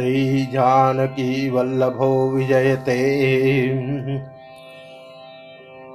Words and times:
श्री 0.00 0.46
जानकी 0.46 1.50
वल्लभो 1.50 2.30
विजयते। 2.30 2.98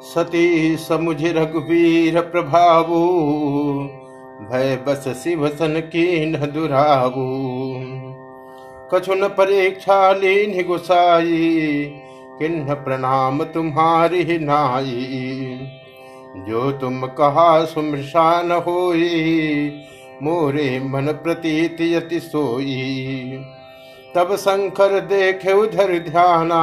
सती 0.01 0.77
समुझ 0.77 1.25
रघुवीर 1.25 2.21
प्रभावु 2.21 2.99
भय 4.49 4.83
बस 4.87 5.21
शिव 5.23 5.47
सन 5.47 5.79
की 5.79 6.31
न 6.31 6.37
दुरावु 6.37 7.27
कछुन 8.93 9.27
परीक्षा 9.27 10.11
लीन 10.11 10.67
गुसाई, 10.67 11.91
किन्ह 12.39 12.73
प्रणाम 12.73 13.43
तुम्हारी 13.43 14.37
नाई। 14.39 15.59
जो 16.37 16.71
तुम 16.71 17.05
कहा 17.05 17.65
सुमृषान 17.65 18.51
होई, 18.51 19.71
मोरे 20.23 20.79
मन 20.83 21.05
प्रतीत 21.05 21.77
यति 21.81 22.19
सोई। 22.19 23.45
तब 24.15 24.35
शंकर 24.35 24.99
देखे 24.99 25.53
उधर 25.53 25.99
ध्याना 25.99 26.61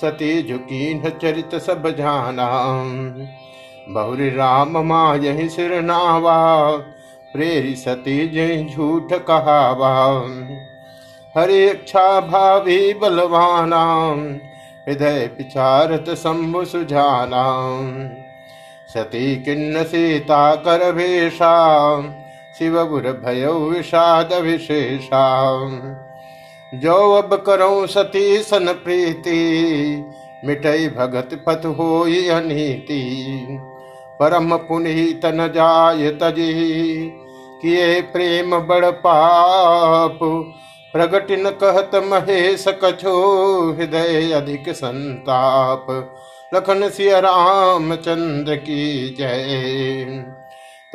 सती 0.00 0.48
झुकी 0.48 0.94
न 0.94 1.10
चरित 1.22 1.54
सब 1.54 1.96
जाना। 1.96 2.48
बहुरी 3.88 4.30
राम 4.30 4.78
माँ 4.78 5.16
यही 5.16 5.48
सिर 5.48 5.80
नावा, 5.82 6.76
प्रेरी 7.34 7.74
सती 7.74 8.28
जय 8.28 8.64
झूठ 8.64 9.12
कहावा। 9.12 10.22
हरे 11.36 11.70
इच्छा 11.70 12.20
भावी 12.20 12.94
बलवाना, 12.94 14.14
हृदय 14.88 15.26
पिछारत 15.26 16.04
शंभु 16.10 16.64
सुझाना। 16.64 17.44
सती 18.94 19.36
किन्न 19.36 19.84
सीता 19.84 20.54
कर 20.54 20.92
भेषा 20.92 21.54
शिव 22.58 22.84
गुर 22.84 23.02
भय 23.02 23.46
विषाद 23.46 24.32
विशेषा। 24.32 25.26
जो 26.74 27.12
अब 27.12 27.42
करो 27.46 27.86
सती 27.86 28.42
सन 28.42 28.66
प्रीति, 28.72 29.40
मिटई 30.44 30.88
भगत 30.88 31.44
पथ 31.46 31.66
हो 31.66 32.02
अनीति। 32.34 33.46
परम 34.20 34.56
पुनीत 34.56 35.20
न 35.24 35.48
जाय 35.48 36.10
तजी, 36.10 37.10
किए 37.62 38.00
प्रेम 38.00 38.58
बड़ 38.58 38.90
पाप। 38.90 40.18
प्रगट 40.92 41.26
न 41.30 41.50
कहत 41.50 41.90
महेश 41.94 42.64
कछो, 42.68 43.16
हृदय 43.72 44.32
अधिक 44.32 44.64
संताप। 44.68 45.86
लखन 46.54 46.88
सिया 46.88 47.18
रामचंद्र 47.18 48.56
की 48.56 49.14
जय। 49.18 50.04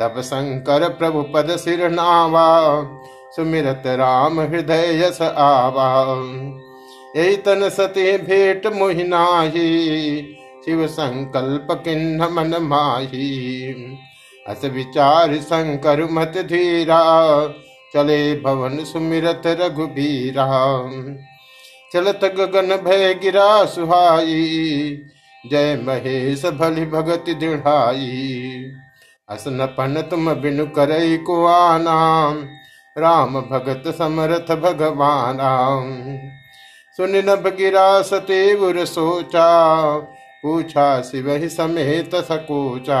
तब 0.00 0.20
शंकर 0.20 0.88
प्रभु 0.88 1.22
पद 1.22 1.56
सिर 1.56 1.90
नावा 1.90 2.80
सुमिरत 3.36 3.82
राम 3.86 4.40
हृदय 4.40 5.02
यस 5.04 5.22
आवा। 5.22 5.88
यही 7.16 7.36
तन 7.36 7.68
सती 7.68 8.18
भेट 8.18 8.66
मोहिनाही 8.66 9.68
शिव 10.64 10.86
संकल्प 10.86 11.68
किन्न 11.84 12.22
मन 12.22 12.56
माही। 12.62 13.72
अस 14.46 14.64
विचार 14.64 15.34
शंकर 15.36 16.04
मत 16.04 16.32
धीरा, 16.36 17.00
चले 17.94 18.40
भवन 18.40 18.84
सुमिरत 18.84 19.42
रघुबीरा। 19.46 20.48
चलत 21.92 22.20
गगन 22.24 22.76
भय 22.76 23.14
गिरा 23.14 23.64
सुहाई, 23.64 24.98
जय 25.50 25.76
महेश 25.76 26.46
भलि 26.46 26.86
भगति 26.86 27.34
दृढ़ाई। 27.34 28.64
असनपन 29.28 30.02
तुम 30.10 30.34
बिनु 30.34 30.66
करई 30.66 31.16
को 31.16 31.44
राम 32.96 33.40
भगत 33.40 33.82
समरथ 33.88 34.54
भगवान 34.56 35.38
सुन 36.98 37.16
नभ 37.26 37.46
गिरा 37.56 38.02
सते 38.02 38.54
गुर 38.56 38.84
सोचा, 38.84 39.48
पूछा 40.42 41.00
शिव 41.02 41.30
ही 41.32 41.48
समेत 41.48 42.14
सकोचा। 42.24 43.00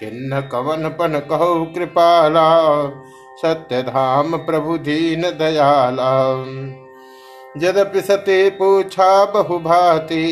किन्न 0.00 0.40
कवन 0.52 0.88
पन 0.90 1.18
कहो 1.30 1.64
कृपाला 1.74 2.48
सत्य 3.42 3.82
धाम 3.82 4.36
प्रभु 4.38 4.78
दीन 4.78 5.22
दयाला। 5.38 6.12
यद्यपि 7.58 8.00
सते 8.00 8.48
पूछा 8.50 9.24
बहु 9.24 9.58
भाति 9.58 10.26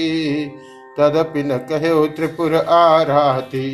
तदपि 0.98 1.42
न 1.42 1.58
कहो 1.70 2.06
त्रिपुर 2.06 2.54
आराती। 2.56 3.68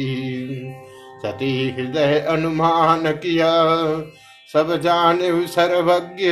सती 1.25 1.53
हृदय 1.71 2.19
अनुमान 2.29 3.13
किया 3.15 3.53
सब 4.53 4.81
जाने 4.81 5.47
सर्वज्ञ। 5.47 6.31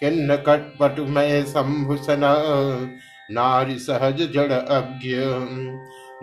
किन्न 0.00 0.36
कटपट 0.36 1.00
में 1.00 1.44
संभूषण। 1.44 2.20
नारी 3.30 3.78
सहज 3.78 4.32
जड़ 4.34 4.52
अज्ञ। 4.52 5.10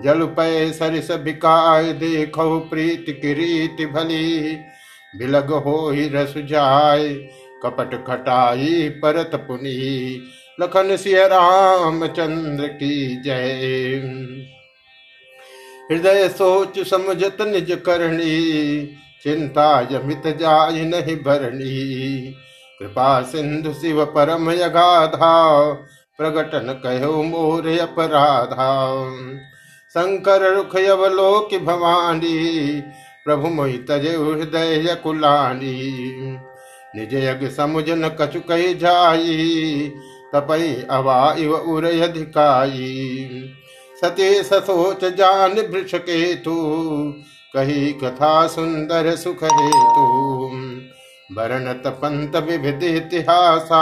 जल 0.04 0.26
पय 0.26 0.72
सरिस 0.72 1.12
बिकाय 1.12 1.94
देखो 1.94 2.60
प्रीत 2.60 3.06
की 3.10 3.34
रीति 3.34 3.86
भली। 3.86 4.58
बिलग 5.18 5.52
हो 5.52 5.90
ही 5.90 6.08
रस 6.08 6.34
जाय, 6.38 7.10
कपट 7.64 8.06
खटाई 8.08 8.90
परत 8.90 9.32
पुनी। 9.36 10.22
लखन 10.62 10.98
सिय 10.98 11.28
राम 11.28 12.08
चंद्र 12.08 12.68
की 12.68 13.22
जय। 13.22 13.96
हृदय 15.92 16.30
सोच 16.30 16.80
समझत 16.88 17.38
निज 17.42 17.82
करणी। 17.86 18.96
चिंता 19.24 19.66
यमित 19.92 20.28
जाय 20.38 20.86
नहीं 20.86 21.16
भरणी 21.16 22.34
कृपा 22.80 23.22
सिंधु 23.22 23.74
शिव 23.74 24.04
परम 24.06 24.50
यगाधा, 24.52 25.34
प्रगटन 26.20 26.74
कहो 26.86 27.22
मोर 27.24 27.68
अपराधा। 27.80 28.70
शंकर 29.96 30.42
रुख 30.56 30.76
अवलोक 30.76 31.54
भवानी, 31.64 32.38
प्रभु 33.26 33.48
मोहि 33.48 33.78
तजे 33.90 34.16
हृदय 34.16 34.96
कुलानी 35.04 35.76
निज 36.96 37.14
यज्ञ 37.16 37.48
समुझ 37.48 37.84
न 37.90 38.10
कछु 38.22 38.40
कही 38.40 38.74
जाई 38.74 39.92
तपई 40.36 40.74
अवा 40.90 41.36
इव 41.40 41.54
उर 41.54 41.86
अधिकाई। 41.86 43.54
सते 44.02 44.32
ससोच 44.44 45.04
जान 45.16 45.60
वृष 45.72 45.96
केतु 45.96 46.56
कही 47.54 47.92
कथा 47.94 48.48
सुंदर 48.48 49.16
सुख 49.16 49.44
हेतु। 49.44 50.06
भरनत 51.36 51.84
पंत 51.88 52.36
विविध 52.36 52.84
इतिहासा, 52.84 53.82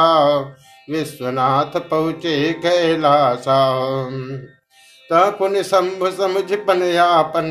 विश्वनाथ 0.89 1.79
पहुँचे 1.79 2.53
कैलासा। 2.53 3.59
तपुन 5.09 5.61
शंभु 5.61 6.11
समझ 6.11 6.53
पनयापन 6.67 7.47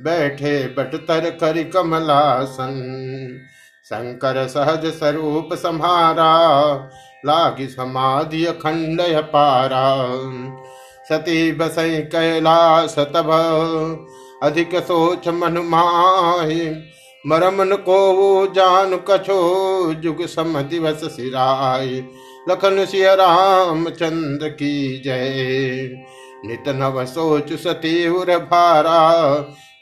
बैठे 0.00 0.66
बटतर 0.68 1.30
कर 1.30 1.62
कमलासन। 1.62 2.76
शंकर 3.86 4.46
सहज 4.48 4.86
स्वरूप 4.86 5.54
समारा 5.54 6.32
लागी 7.26 7.66
समाधि 7.66 8.44
अखंड 8.44 9.00
पारा 9.24 9.86
सती 11.08 11.52
बसई 11.52 12.00
कैलास 12.06 12.98
तब 12.98 13.30
अधिक 14.42 14.74
सोच 14.76 15.28
मन 15.28 15.58
माही 15.64 16.70
मरमन 17.24 17.74
को 17.76 18.46
जान 18.46 18.96
कछो, 19.10 19.94
जुग 19.94 20.24
सम 20.26 20.60
दिवस 20.60 21.04
सिराय 21.04 21.88
लखन 22.48 22.84
सिय 22.84 23.14
राम 23.14 23.88
चंद्र 23.88 24.48
की 24.48 25.02
जय। 25.04 25.90
नित 26.46 26.68
नव 26.68 27.04
सोच 27.04 27.52
सती 27.52 28.08
उर 28.08 28.36
भारा, 28.38 29.34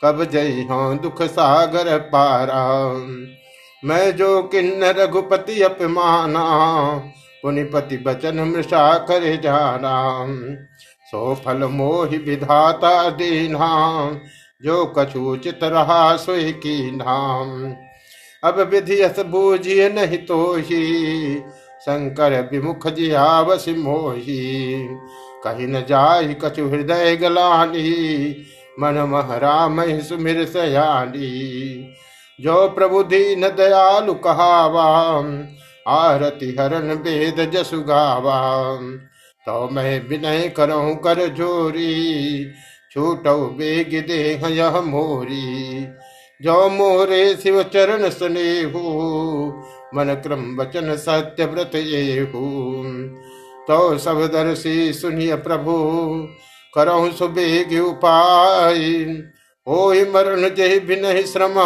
कब 0.05 0.25
जय 0.25 0.67
हो 0.71 0.93
दुख 0.95 1.23
सागर 1.23 1.99
पारा। 1.99 2.65
मैं 3.85 4.17
जो 4.17 4.43
किन्न 4.43 4.85
रघुपति 4.99 5.63
अपमाना, 5.63 6.45
पुनिपति 7.43 7.97
बचन 7.97 8.41
मृषा 8.41 8.93
कर 8.99 9.25
जाना। 9.37 10.27
सो 11.07 11.35
फल 11.35 11.65
मोहि 11.65 12.19
विधाता 12.19 13.11
दीना 13.11 13.69
जो 14.63 14.85
कछूचित 14.99 15.61
रहा 15.63 16.17
सोई 16.17 16.53
की 16.53 16.91
नाम 16.91 17.75
अब 18.43 18.61
विधियस 18.61 19.21
बूझिए 19.21 19.89
नहीं 19.89 20.19
तो 20.19 20.55
ही 20.55 21.41
शंकर 21.81 22.49
विमुख 22.53 22.87
जियावस 22.89 23.69
मोही। 23.69 24.89
कहीं 25.45 25.67
न 25.67 25.85
जाय 25.89 26.35
कछु 26.45 26.69
हृदय 26.69 27.17
गलानी, 27.17 28.37
मन 28.81 28.95
महराम 29.09 29.83
सुमिर 30.01 30.45
सयानी। 30.45 31.31
जो 32.41 32.69
प्रभु 32.69 33.03
दीन 33.03 33.49
दयालु 33.49 34.15
कहावा, 34.15 34.89
आरति 35.89 36.57
हरण 36.61 36.93
वेद 36.95 37.51
जसु 37.51 37.81
गावा। 37.81 38.41
तो 39.47 39.69
मैं 39.73 40.09
विनय 40.09 40.49
करऊं 40.49 40.95
कर 40.95 41.27
जोरी 41.27 42.45
छूटो 42.93 43.37
बेग 43.59 43.91
देह 44.07 44.47
यह 44.49 44.81
मोरी। 44.81 45.87
जो 46.41 46.69
मोरे 46.69 47.35
शिव 47.37 47.63
चरण 47.65 48.09
सुने 48.11 48.61
हो 48.63 48.83
मन 49.95 50.15
क्रम 50.17 50.45
वचन 50.61 50.95
सत्य 50.97 51.45
व्रत 51.45 51.75
ये 51.77 52.25
तो 53.69 53.99
सब 53.99 54.21
दर्शी 54.27 54.93
सुनिय 54.93 55.35
प्रभु 55.39 55.75
करो 56.75 57.11
सुबेग 57.11 57.73
उपाय। 57.85 58.79
हो 59.67 59.91
मरण 60.13 60.49
जय 60.49 60.79
भी 60.79 60.97
नहीं 60.97 61.23
श्रमा, 61.25 61.65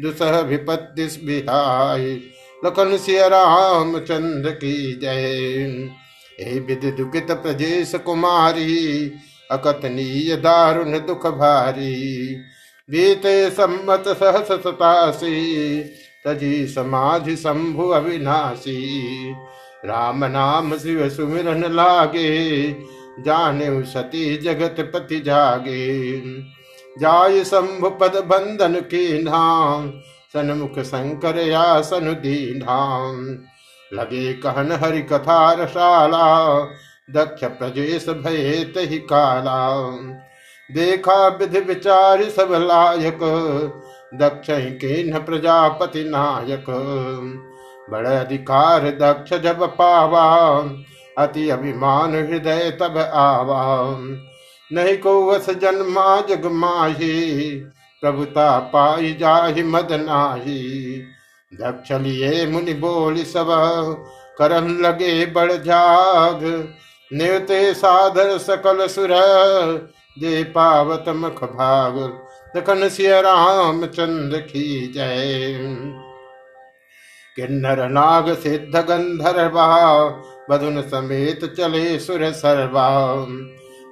दुसह 0.00 0.38
विपत्ति 0.40 1.06
बिहाय। 1.24 2.04
लखन 2.62 2.96
सिया 2.96 3.26
राम 3.26 3.98
चंद्र 3.98 4.50
की 4.54 4.92
जय। 5.00 5.90
हे 6.40 6.58
विद 6.60 6.84
दुखित 6.96 7.30
प्रजेश 7.32 7.94
कुमारी 7.94 9.12
अकथनीय 9.52 10.36
दारुण 10.36 10.92
दुख 10.92 11.26
भारी। 11.26 12.36
बीते 12.90 13.50
सम्मत 13.50 14.04
सहस 14.08 14.52
सतासी, 14.52 15.82
तजी 16.26 16.66
समाधि 16.66 17.36
शंभु 17.36 17.88
अविनाशी। 17.88 18.80
राम 19.84 20.24
नाम 20.24 20.76
शिव 20.76 21.08
सुमिरन 21.08 21.72
लागे, 21.72 22.72
जाने 23.20 23.82
सती 23.82 24.36
जगत 24.36 24.76
पति 24.94 25.20
जागे। 25.20 26.20
जाय 26.98 27.44
शंभु 27.44 27.90
पद 27.90 28.16
बंधन 28.16 28.80
की 28.80 29.22
नाम 29.22 29.90
सन्मुख 30.32 30.78
शंकर 30.78 31.38
या 31.38 31.80
सनु 31.80 32.12
दीनाम 32.14 33.38
लगे 33.92 34.32
कहन 34.32 34.72
हरि 34.72 35.02
कथा 35.02 35.52
रसाला 35.52 36.56
दक्ष 37.10 37.44
प्रजेश 37.44 38.08
भय 38.08 38.64
तही 38.64 38.98
काला। 38.98 39.90
देखा 40.74 41.28
विधि 41.28 41.60
विचार 41.60 42.24
सब 42.24 42.48
लायक। 42.52 43.18
दक्ष 44.14 44.46
के 44.50 45.12
न 45.12 45.18
प्रजापति 45.18 46.04
नायक। 46.04 46.64
बड़ 47.90 48.06
अधिकार 48.06 48.80
दक्ष 48.80 49.34
जब 49.34 49.62
पावा। 49.62 50.60
अति 51.18 51.50
अभिमान 51.50 52.14
हृदय 52.14 52.70
तब 52.80 52.98
आवा। 52.98 53.98
नहीं 54.72 54.98
को 54.98 55.30
वस 55.30 55.50
जन्मा 55.50 56.20
जग 56.20 56.46
माही। 56.46 57.54
प्रभुता 58.00 58.58
पाई 58.58 59.16
जाहि 59.20 59.62
मद 59.62 59.88
नाही। 59.92 61.02
दक्ष 61.54 61.92
लिए 61.92 62.46
मुनि 62.46 62.74
बोली 62.74 63.24
सब। 63.24 63.46
करन 64.38 64.68
लगे 64.68 65.26
बड़ 65.26 65.52
जाग। 65.52 66.68
निवते 67.12 67.74
साधर 67.74 68.38
सकल 68.38 68.86
सुर 68.86 69.08
दे 70.18 70.44
पावत 70.44 71.04
मुख 71.08 71.44
भाग। 71.44 71.98
दखन 72.56 72.88
सिय 72.88 73.20
राम 73.20 73.86
चंद्र 73.86 74.38
की 74.38 74.92
जय। 74.92 75.58
किन्नर 77.36 77.88
नाग 77.88 78.34
सिद्ध 78.34 78.76
गंधर्वा, 78.76 80.08
बधुन 80.50 80.82
समेत 80.82 81.44
चले 81.44 81.98
सुर 81.98 82.32
सर्वा। 82.32 83.14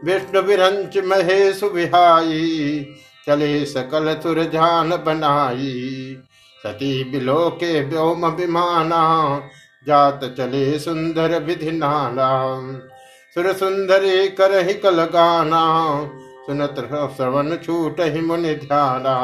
विष्णु 0.04 0.42
विरंच 0.42 0.98
महेश 0.98 1.62
विहाई, 1.62 2.86
चले 3.26 3.64
सकल 3.64 4.14
तुर 4.14 4.42
जान 4.42 4.90
बनाई। 4.90 6.16
सती 6.62 7.04
बिलो 7.04 7.50
के 7.50 7.84
व्योम 7.84 8.26
विमाना, 8.26 9.40
जात 9.86 10.20
चले 10.38 10.78
सुंदर 10.78 11.42
विधि 11.42 11.72
नाना। 11.72 12.56
सुर 13.36 13.52
सुंदरी 13.52 14.10
ही 14.58 14.74
कल 14.74 15.02
गाना 15.04 15.60
सुनत 16.46 16.76
श्रवण 17.16 17.56
छूट 17.56 18.00
ही 18.00 18.20
मुनि 18.20 18.54
ध्याना। 18.54 19.14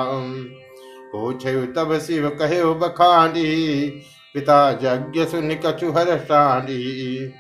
पूछ 1.12 1.46
तब 1.76 1.98
शिव 1.98 2.28
कहे 2.38 2.62
बखानी, 2.74 3.86
पिता 4.34 4.58
यज्ञ 4.82 5.24
सुन 5.24 5.54
कछुहर 5.64 6.16
शानी 6.18 7.32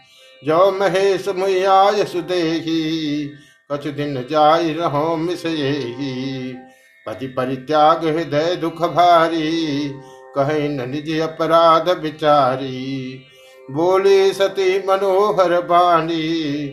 जो 0.42 0.70
महेश 0.72 1.28
मुयाय 1.28 2.04
सुदेही, 2.04 2.80
कछु 3.72 3.90
दिन 3.90 4.24
जाय 4.30 4.72
रहो 4.72 5.16
मिसयेही 5.16 6.52
पति 7.06 7.26
परित्याग 7.28 8.04
हृदय 8.06 8.56
दुख 8.56 8.82
भारी 8.90 9.88
कहे 10.36 10.68
न 10.68 10.88
निज 10.90 11.18
अपराध 11.20 11.88
विचारी 11.98 13.24
बोली 13.70 14.32
सती 14.32 14.78
मनोहर 14.78 15.60
बाणी 15.60 16.66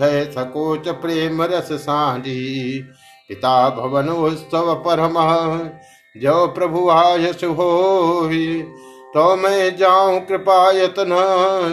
भय 0.00 0.24
सकोच 0.24 0.88
प्रेम 0.88 1.42
रस 1.42 1.68
सानी 1.72 2.78
पिता 3.28 3.68
भवन 3.68 4.08
उत्सव 4.08 4.74
परम, 4.86 5.14
जो 6.20 6.46
प्रभु 6.46 6.88
आयस 6.90 7.44
हो 7.44 8.30
तो 9.14 9.36
मैं 9.36 9.76
जाऊँ 9.76 10.20
कृपा 10.20 10.70
यतन, 10.70 11.10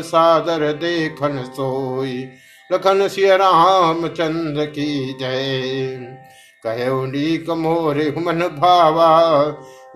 सादर 0.05 0.71
देखन 0.73 1.43
सोई। 1.47 2.25
लखन 2.71 3.07
सिय 3.07 3.37
राम 3.37 4.07
चंद्र 4.07 4.65
की 4.65 5.17
जय। 5.21 5.97
कहो 6.65 7.55
मोरे 7.55 8.15
मन 8.17 8.39
भावा, 8.39 9.11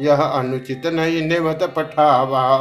यह 0.01 0.22
अनुचित 0.22 0.86
नहीं 0.86 1.22
निवत 1.22 1.74
पठावा। 1.77 2.60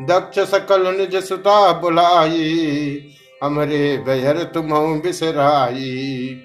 दक्ष 0.00 0.38
सकल 0.38 0.96
निज 0.96 1.16
सुता 1.16 1.72
बुलाई 1.72 3.00
हमरे 3.44 3.96
बहर 3.98 4.42
तुम 4.42 5.00
बिसराई। 5.00 6.36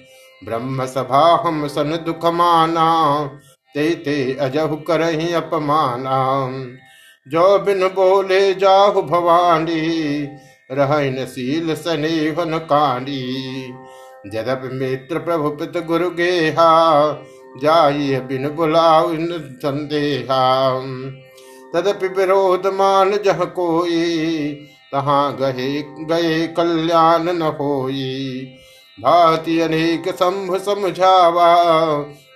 ब्रह्म 0.44 0.86
सभा 0.86 1.44
हम 1.46 1.68
सन 1.68 2.04
दुख 2.06 2.26
माना, 2.26 3.26
ते 3.74 3.96
ते 3.96 4.38
अजहु 4.42 4.76
करही 4.76 5.34
अपमाना। 5.34 6.42
जो 7.28 7.60
बिन 7.60 7.88
बोले 7.88 8.54
जाहु 8.54 9.02
भवानी, 9.02 10.28
रहन 10.72 11.26
शील 11.26 11.76
सनेहन 11.76 12.58
कांडी 12.58 13.74
जदप 14.28 14.70
मित्र 14.74 15.20
प्रभु 15.20 15.50
पित 15.50 15.86
गुरु 15.86 16.10
गेहा, 16.10 17.12
जाइए 17.62 18.20
बिन 18.20 18.50
बुलाऊ 18.50 19.16
संदेहा। 19.42 20.70
तदपि 21.74 22.08
विरोध 22.08 22.68
मान 22.68 23.18
जह 23.26 23.46
कोई, 23.46 24.50
तहाँ 24.92 25.38
गहे, 25.38 25.82
गए 25.82 26.48
कल्याण 26.48 27.24
न 27.24 27.42
होई। 27.42 28.48
भाति 29.02 29.60
अनेक 29.60 30.10
संभ 30.10 30.58
समझावा, 30.58 31.56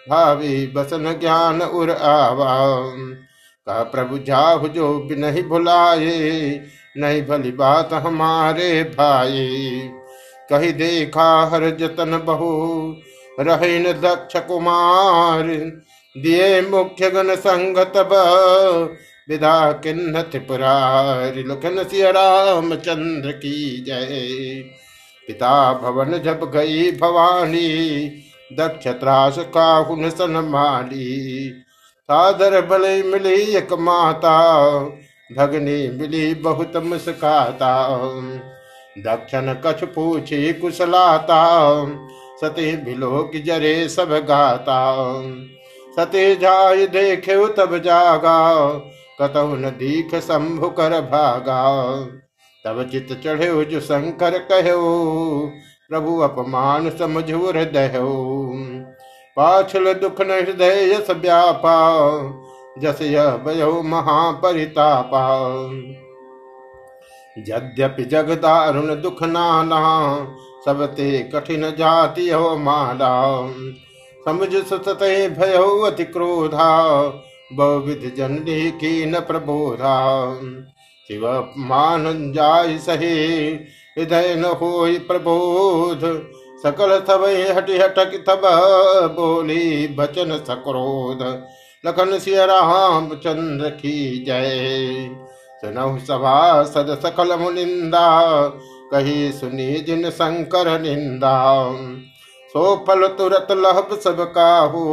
भावी 0.10 0.68
बसन 0.68 1.18
ज्ञान 1.20 1.62
उर 1.62 1.92
आवा। 1.92 2.82
का 3.66 3.84
प्रभु 3.84 4.18
जाहु 4.18 4.68
जो 4.68 5.00
भी 5.00 5.16
नहीं 5.16 5.44
भुलाए, 5.44 6.62
नहीं 6.98 7.22
भली 7.22 7.52
बात 7.52 7.94
हमारे 7.94 8.84
भाई। 8.84 9.90
कही 10.50 10.72
देखा 10.72 11.50
हर 11.54 11.70
जतन 11.70 12.22
बहु 12.26 12.94
रहे 13.40 13.94
दक्ष 13.94 14.40
कुमार। 14.40 15.44
दिए 16.18 16.62
मुख्य 16.62 17.10
गण 17.10 17.36
संगत 17.36 17.94
विदा 19.32 19.72
किन्न 19.72 20.22
त्रिपुरारी 20.22 21.44
लखन 21.44 21.78
राम 22.02 22.76
चंद्र 22.76 23.32
की 23.32 23.84
जय। 23.88 24.64
पिता 25.28 25.74
भवन 25.74 26.18
जब 26.18 26.52
गई 26.52 26.92
भवानी, 26.92 28.08
दक्ष 28.54 28.88
त्रास 28.88 29.36
काहुन 29.40 30.10
सन 30.10 30.32
माली। 30.32 31.50
सादर 32.04 32.62
भले 32.62 33.04
मिली 33.04 33.42
एक 33.56 33.74
माता, 33.74 34.36
भगनी 35.38 36.00
मिली 36.00 36.34
बहुत 36.36 36.78
मुस्काता। 36.78 37.74
दक्षन 38.98 39.62
कछ 39.66 39.84
पूछी 39.84 40.54
कुशलाता, 40.54 41.44
सती 42.42 42.78
बिलोक 42.78 43.32
जरे 43.46 43.90
सब 43.90 44.14
गाता। 44.28 44.80
सती 46.00 46.36
जाय 46.36 46.88
देखे 46.88 47.48
तब 47.48 47.78
जागा 47.78 48.66
कतहु 49.22 49.56
न 49.56 49.70
दीख 49.70 50.16
शंभु 50.16 50.70
कर 50.70 51.02
भागा। 51.02 51.62
तब 52.66 52.90
चित 52.92 53.22
चढ़े 53.24 53.66
जो 53.66 53.80
शंकर 53.80 54.38
कहो 54.52 55.52
प्रभु, 55.90 56.20
अपमान 56.20 56.90
समझो 56.90 57.52
हृदय 57.52 57.92
पाछल 59.38 59.94
दुख 59.94 60.22
न 60.22 60.32
हृदय 60.32 60.92
यस 60.92 61.10
व्यापा 61.10 61.76
जस 62.80 63.02
यह 63.02 63.82
महापरितापा। 63.84 65.26
यद्यपि 67.38 68.04
जगदारुण 68.04 68.96
दुख 68.96 69.24
नाना, 69.24 69.80
सब 70.66 70.86
ते 70.86 71.20
कठिन 71.36 71.62
जाति 71.72 72.30
हो 72.30 72.58
माला। 72.58 73.14
समझ 74.26 74.50
सुतते 74.66 75.30
भयो 75.30 75.80
अति 75.82 76.04
क्रोधा 76.04 76.70
बहुविध 77.54 78.14
जननी 78.18 78.72
की 78.72 79.06
न 79.06 79.20
प्रबोधा 79.20 80.34
शिव 81.08 81.54
मान 81.58 82.34
जाय 82.36 82.78
सहे, 82.78 83.48
हृदय 83.98 84.36
न 84.36 84.46
हो 84.46 84.88
प्रबोध। 85.08 86.00
सकल 86.64 87.00
तब 87.00 87.24
हटि 87.58 87.78
हटक 87.78 88.24
तब 88.28 88.42
बोली 89.14 89.88
बचन 89.88 90.38
सक्रोध। 90.48 91.44
लखन 91.86 92.20
सिय 92.20 92.46
राम 92.46 93.10
चंद्र 93.10 93.70
की 93.70 94.26
जय। 94.28 95.10
सुनहु 95.62 96.00
सभा 96.00 96.64
सद 96.64 97.00
सकल 97.02 97.36
मुनिंदा, 97.38 98.22
कही 98.92 99.32
सुनी 99.32 99.74
जिन 99.74 100.10
शंकर 100.10 100.82
निंदा। 100.82 101.72
सो 102.50 102.86
फल 102.88 103.08
तुरत 103.08 103.48
लहब 103.52 104.00
सब 104.04 104.34
काहू 104.34 104.84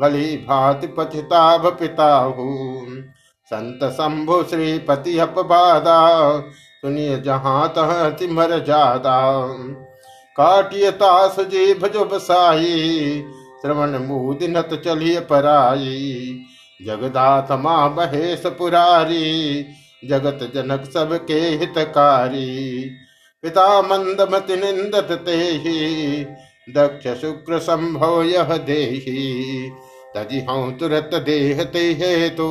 भली 0.00 0.36
भाति 0.36 0.86
पतिताभ 0.86 1.66
पिताहू 1.80 2.86
संत 3.46 3.92
शंभु 3.92 4.42
श्रीपति 4.50 5.18
अपबादा 5.18 5.98
सुनिय 6.80 7.16
जहाँ 7.16 7.68
तह 7.68 8.10
तिमर 8.10 8.58
जादा। 8.58 9.46
काटिय 10.36 10.90
तास 10.90 11.40
जीभ 11.40 11.86
जो 11.86 12.04
बसाई, 12.04 13.24
श्रवण 13.62 13.98
मूद 13.98 14.38
नत 14.42 14.82
चलिए 14.84 15.20
पराई। 15.20 16.38
जगदाथ 16.86 17.52
माँ 17.52 17.90
महेश 17.90 18.42
पुरारी, 18.46 19.66
जगत 20.04 20.50
जनक 20.54 20.90
सबके 20.90 21.34
हितकारी। 21.34 22.90
पिता 23.42 23.82
मंदमति 23.82 24.56
निंदत 24.56 25.08
ते 25.12 26.24
दक्ष 26.70 27.20
शुक्र 27.20 27.58
संभव 27.58 28.22
यह 28.22 28.56
देही। 28.56 29.72
तजी 30.16 30.40
हूँ 30.40 30.78
तुरत 30.78 31.10
देह 31.14 31.64
ते 31.64 31.82
हेतु, 31.92 32.46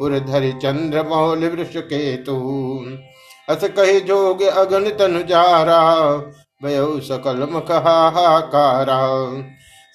उर्धरि 0.00 0.52
चंद्र 0.52 1.02
मौल 1.02 1.44
वृष 1.48 1.76
केतु। 1.76 2.36
अस 3.48 3.64
कहे 3.64 4.00
जोग 4.00 4.42
अगन 4.42 4.88
तनु 4.90 5.22
जारा 5.22 5.80
भयो 6.62 7.00
सकल 7.00 7.46
मुख 7.50 7.70
हाहाकारा। 7.70 9.00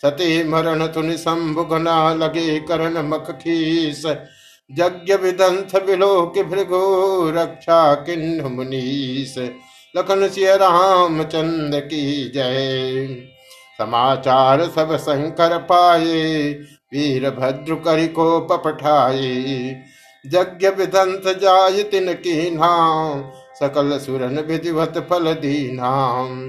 सती 0.04 0.44
मरण 0.44 0.88
तुनि 0.88 1.18
संभुगना 1.18 2.14
लगे 2.14 2.60
करण 2.60 2.98
मख 3.10 3.32
खीस, 3.32 4.06
यज्ञ 4.70 5.16
विदंथ 5.16 5.76
विलोक 5.84 6.40
भृगो 6.40 6.84
रक्षा 7.32 7.94
किन्ह 7.94 8.50
मुनीस। 8.50 9.36
लखन 9.96 10.28
सिय 10.28 10.56
राम 10.56 11.24
चंद 11.24 11.76
की 11.76 12.32
जय। 12.36 13.08
समाचार 13.80 14.66
सब 14.68 14.96
शंकर 14.98 15.58
पाए, 15.64 16.52
वीर 16.94 17.30
भद्र 17.30 17.76
करि 17.76 18.08
को 18.08 18.40
पपठाए 18.48 19.30
यज्ञ 20.26 20.68
विदंत 20.70 21.28
जाय 21.42 21.84
तिन 21.84 22.14
की 22.14 22.50
नाम, 22.52 23.22
सकल 23.56 23.98
सुरन 24.00 24.40
विधिवत 24.40 24.98
फल 25.10 25.34
दीनाम 25.34 26.40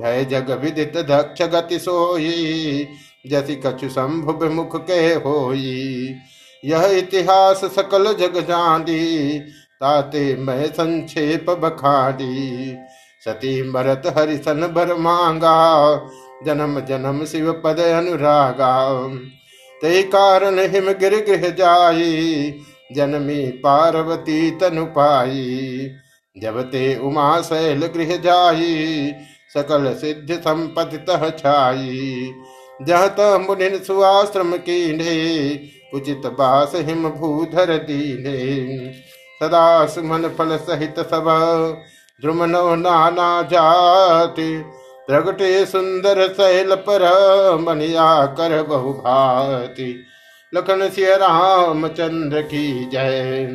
भय 0.00 0.24
जग 0.24 0.50
विदित 0.62 0.96
दक्ष 1.08 1.42
गति 1.44 1.78
सोई 1.78 2.86
जति 3.26 3.54
कछु 3.56 3.88
शंभु 3.88 4.32
विमुख 4.34 4.76
के 4.86 5.00
होई। 5.14 6.14
यह 6.62 6.84
इतिहास 6.88 7.64
सकल 7.74 8.12
जग 8.16 8.40
जानी, 8.40 9.38
ताते 9.80 10.34
मैं 10.36 10.66
संक्षेप 10.66 11.50
बखानी। 11.60 12.76
सती 13.22 13.62
मरत 13.70 14.02
हरिशन 14.18 14.66
भर 14.66 14.94
मांगा 14.94 15.56
जन्म 16.46 16.80
जन्म 16.80 17.24
शिव 17.24 17.52
पद 17.52 17.80
अनुरागा 17.80 19.08
ते 19.82 20.02
कारण 20.02 20.58
हिम 20.58 20.92
गिर 20.92 21.14
गृह 21.24 21.48
जाई, 21.48 22.54
जनमी 22.92 23.46
पार्वती 23.46 24.50
तनु 24.50 24.84
पाई। 24.84 25.90
जब 26.36 26.60
ते 26.62 26.96
उमा 26.96 27.40
शैल 27.40 27.86
गृह 27.86 28.16
जाई, 28.16 29.12
सकल 29.54 29.94
सिद्ध 29.94 30.34
संपत्ति 30.34 30.96
तह 30.96 31.28
छाई। 31.30 32.34
जहत 32.82 33.16
मुनि 33.20 33.70
सुआश्रम 33.86 34.56
कीने, 34.56 35.14
उचित 35.94 36.26
बास 36.26 36.72
हिम 36.74 37.08
भूधर 37.08 37.76
दीने। 37.76 38.38
सदा 39.42 39.86
सुमन 39.86 40.28
फल 40.28 40.56
सहित 40.56 41.00
सब 41.00 41.24
ध्रुमनो 42.20 42.74
नाना 42.74 43.42
जाति 43.42 44.64
प्रगटे 45.08 45.64
सुंदर 45.66 46.26
सैल 46.32 46.74
पर 46.88 47.02
मनिया 47.60 48.04
कर 48.38 48.62
बहु 48.62 48.92
भाति 48.92 49.94
लखन 50.52 50.88
सिय 50.88 51.16
राम 51.16 51.86
चंद्र 51.88 52.42
की 52.42 52.68
जय। 52.90 53.48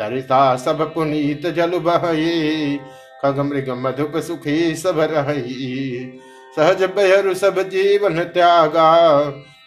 सरिता 0.00 0.56
सब 0.56 0.80
पुनीत 0.94 1.46
जल 1.46 1.78
बही 1.78 2.76
खग 3.22 3.38
मृग 3.40 3.70
मधुप 3.78 4.16
सुखी 4.18 4.74
सब 4.76 5.00
रही 5.12 6.20
सहज 6.56 6.82
बहरु 6.96 7.34
सब 7.34 7.60
जीवन 7.68 8.22
त्यागा, 8.24 9.20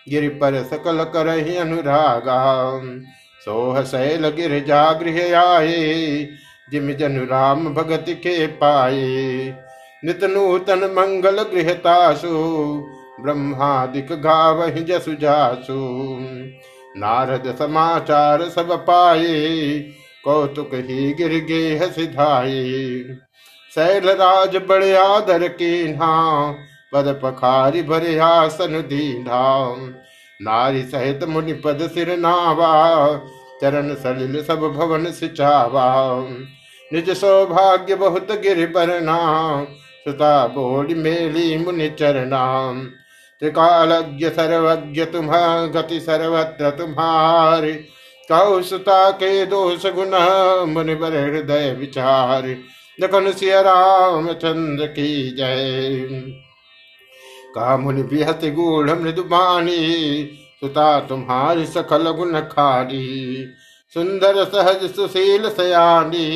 गिर 0.08 0.28
पर 0.42 0.62
सकल 0.64 1.04
कर 1.14 1.28
अनुरागा। 1.58 2.42
सोह 3.42 3.82
शैल 3.84 4.30
गिर 4.30 4.60
जागृह 4.66 5.40
आए 5.40 6.28
जिम 6.72 6.92
जन 6.94 7.18
राम 7.32 7.74
भगत 7.74 8.06
के 8.10 8.46
पाए 8.58 9.56
नित 10.04 10.24
नूतन 10.24 10.84
मंगल 10.94 11.42
गृहतासु, 11.44 12.30
ब्रह्मादिक 13.22 14.12
गाव 14.22 14.68
जसु 14.70 15.14
जासु। 15.14 15.80
नारद 16.98 17.56
समाचार 17.60 18.48
सब 18.50 18.72
पाए, 18.86 19.80
कौतुक 20.26 20.74
ही 20.74 21.14
गिर 21.14 21.34
गे 21.46 21.90
सिधाए। 21.90 22.64
शैल 23.72 24.10
राज 24.12 24.56
बड़े 24.70 24.94
आदर 24.96 25.48
की 25.48 25.72
नाम 25.88 26.54
पद 26.94 27.20
पखारी 27.24 27.82
भरे 27.84 28.18
आसन 28.20 28.82
दीना 28.82 29.42
नारी 30.40 30.82
सहित 30.84 31.24
मुनि 31.24 31.54
पद 31.56 31.88
सिर 31.88 32.18
नावा, 32.18 32.72
चरण 33.62 33.94
सलिल 33.96 34.42
सब 34.44 34.62
भवन 34.78 35.12
सिचावा। 35.12 35.90
निज 36.92 37.10
सौभाग्य 37.18 37.96
बहुत 37.98 38.32
गिर 38.42 38.66
बरना 38.68 39.20
सुता 40.10 40.32
बोल 40.48 40.94
मेली 40.96 41.58
मुनि 41.58 41.90
चरणा 42.00 42.46
त्रिकालज्ञ 43.42 44.30
सर्वज्ञ 44.30 45.06
तुम 45.06 45.28
गति 45.74 46.00
सर्वत्र 46.00 46.70
तुम्हारे 46.78 47.74
कौ 48.30 48.62
सुता 48.64 49.00
के 49.14 49.46
दोष 49.46 49.86
गुण 49.96 50.16
मुनि 50.70 50.96
बर 50.96 51.16
हृदय 51.20 51.72
विचार 51.80 52.48
लखन 53.00 53.32
सिया 53.32 53.62
राम 53.62 54.32
चंद्र 54.34 54.88
की 54.88 55.10
जय। 55.36 56.08
का 57.56 57.78
मुनि 57.78 58.04
बिहत 58.04 58.46
गूढ़ 58.56 58.90
मृदुबानी 58.92 59.78
सुता 60.60 61.00
तुम्हारी 61.00 61.66
सखल 61.68 62.12
गुण 62.12 62.40
खारी 62.50 63.08
सुंदर 63.96 64.44
सहज 64.46 64.90
सुशील 64.92 65.50
सयानी 65.50 66.28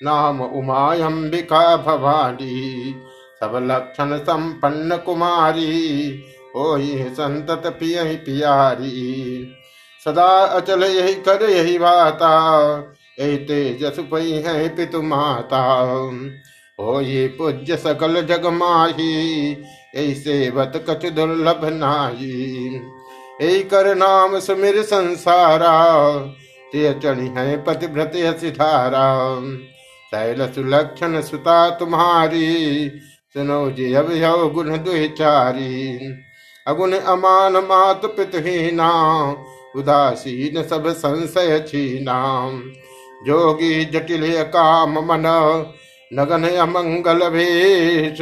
नाम 0.00 0.40
उमायंबिका 0.40 1.76
भवानी। 1.76 2.94
सब 3.40 3.52
लक्षण 3.62 4.16
संपन्न 4.18 4.96
कुमारी 4.96 6.22
ओ 6.56 6.76
संतत 7.14 7.66
पिय 7.80 8.02
पियारी। 8.24 9.56
सदा 10.00 10.26
अचल 10.56 10.84
यही 10.84 11.14
कर 11.14 11.42
यही 11.50 11.78
बाता 11.78 12.30
यही 13.18 13.36
तेजस 13.36 13.98
पई 14.12 14.30
है 14.46 14.68
पितु 14.68 15.02
माता। 15.02 15.60
हो 16.78 17.00
ये 17.00 17.26
पूज्य 17.28 17.76
सकल 17.76 18.20
जग 18.26 18.46
माही 18.52 19.52
ऐसे 19.96 20.50
बत 20.50 20.84
कछ 20.88 21.06
दुर्लभ 21.10 21.64
नाही। 21.72 22.80
ऐ 23.42 23.58
कर 23.64 23.94
नाम 23.94 24.38
सुमिर 24.38 24.82
संसारा 24.82 25.74
ते 26.72 26.92
चढ़ी 26.94 27.26
है 27.28 27.56
पतिव्रत 27.64 28.12
सिधारा। 28.40 29.06
शैल 30.12 30.46
सुलक्षण 30.46 31.20
सुता 31.20 31.58
तुम्हारी, 31.70 32.88
सुनो 33.34 33.70
जी 33.70 33.92
अब 33.94 34.08
गुण 34.54 34.76
दुचारी 34.78 35.98
अगुण 36.66 36.92
अमान 36.92 37.56
मात 37.64 38.04
पितहीना 38.06 38.90
उदासीन 39.76 40.62
सब 40.62 40.88
संशय 40.94 41.58
छीना। 41.68 42.18
जोगी 43.26 43.84
जटिल 43.84 44.22
काम 44.46 44.98
मन, 45.04 45.26
नगन 46.10 46.48
अमंगल 46.58 47.28
भेष। 47.28 48.20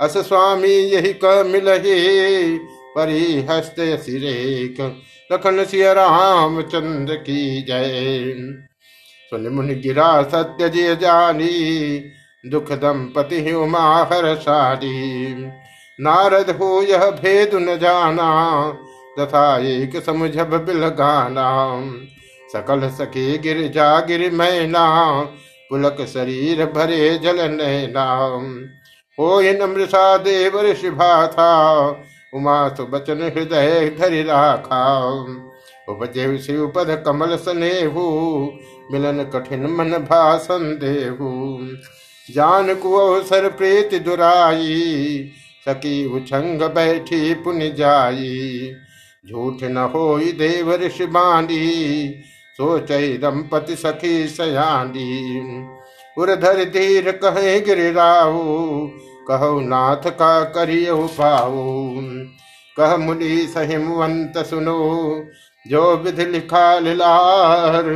अस 0.00 0.16
स्वामी 0.18 0.68
यही 0.68 1.12
क 1.24 1.44
मिलही 1.46 2.56
परी 2.96 3.46
हस्त 3.50 3.76
सिरेक 4.02 4.80
लखन 5.30 5.64
सिय 5.64 5.92
राम 5.94 6.60
चंद्र 6.62 7.14
की 7.16 7.62
जय। 7.62 8.69
सुन 9.30 9.48
मुनि 9.48 9.74
गिरा 9.74 10.22
सत्य 10.22 10.68
जय 10.68 10.96
जानी, 10.96 12.04
दुख 12.46 12.72
दंपति 12.72 13.52
उमा 13.52 14.02
हर 14.02 14.34
सारी 14.36 15.34
नारद 16.00 16.50
हो 16.50 16.82
यह 16.82 17.10
भेद 17.10 17.50
न 17.54 17.76
जाना, 17.78 18.28
तथा 19.18 19.58
एक 19.58 20.02
समुझब 20.02 20.54
बिल 20.66 20.88
गाना। 20.88 21.48
सकल 22.52 22.88
सके 22.88 23.38
गिर 23.38 23.68
जा 23.68 24.00
गिर 24.00 24.30
मैना, 24.30 25.20
पुलक 25.70 25.96
शरीर 26.00 26.64
भरे 26.66 27.18
जल 27.18 27.50
नैना। 27.50 28.04
हो 29.18 29.40
नमृषा 29.40 30.16
देव 30.16 30.60
ऋषि 30.60 30.90
भाथा 30.90 31.50
उमा 32.34 32.68
सुबचन 32.68 33.22
हृदय 33.36 33.96
धरि 34.00 34.22
राखा। 34.22 35.00
उपजे 35.90 36.38
शिव 36.38 36.66
पद 36.66 37.02
कमल 37.06 37.36
स्नेहु, 37.36 38.02
मिलन 38.92 39.22
कठिन 39.24 39.66
मन 39.66 39.90
भाषण 39.90 40.62
देहु। 40.78 41.58
जान 42.34 42.74
को 42.74 42.94
अवसर 42.96 43.48
प्रीति 43.48 43.98
दुराई 43.98 45.30
सकी 45.68 46.04
उछंग 46.16 46.62
बैठी 46.62 47.34
पुन 47.34 47.60
जाई। 47.74 48.72
झूठ 49.30 49.62
न 49.62 49.76
हो 49.76 50.18
देव 50.18 50.72
ऋषि 50.74 51.06
बांधी 51.06 52.14
सोच 52.56 52.92
दंपति 53.20 53.76
सखी 53.76 54.28
सयानी 54.28 55.66
उधर 56.18 56.64
धीर 56.64 57.10
कहे 57.12 57.60
गिर 57.60 57.76
गिरिराहु 57.76 58.40
कहो 59.28 59.60
नाथ 59.60 60.10
का 60.10 60.44
करियो 60.44 60.96
पाओ 61.20 61.94
कह 62.76 62.96
मुनि 62.96 63.46
सहिमवंत 63.54 64.38
सुनो 64.38 64.78
जो 65.66 65.96
विधि 65.96 66.24
लिखा 66.24 66.78
लिलार 66.78 67.92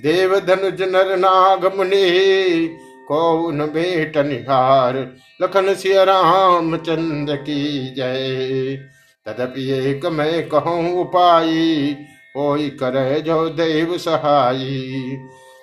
देव 0.00 0.38
धनुज 0.38 0.82
नर 0.84 1.16
नाग 1.16 1.64
मुनि, 1.76 2.76
कौन 3.08 3.60
बेट 3.66 4.16
निहार, 4.18 4.96
लखन 5.40 5.74
सिया 5.74 6.02
राम 6.04 6.76
चंद्र 6.76 7.36
की 7.38 7.94
जय। 7.94 8.78
तदपि 9.26 9.68
एक 9.80 10.06
मैं 10.08 10.48
कहूँ 10.48 11.00
उपाई 11.00 11.96
कोई 12.36 12.68
करे 12.72 13.20
जो 13.20 13.48
देव 13.50 13.96
सहाई 13.98 15.16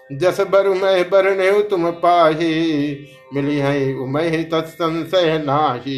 जस 0.09 0.39
बर 0.49 0.67
मैं 0.73 1.09
बरने 1.09 1.51
तुम 1.63 1.89
पाही, 1.93 2.53
मिली 3.33 3.57
है 3.57 3.93
उमय 3.95 4.43
तत्संशय 4.51 5.37
नाही। 5.45 5.97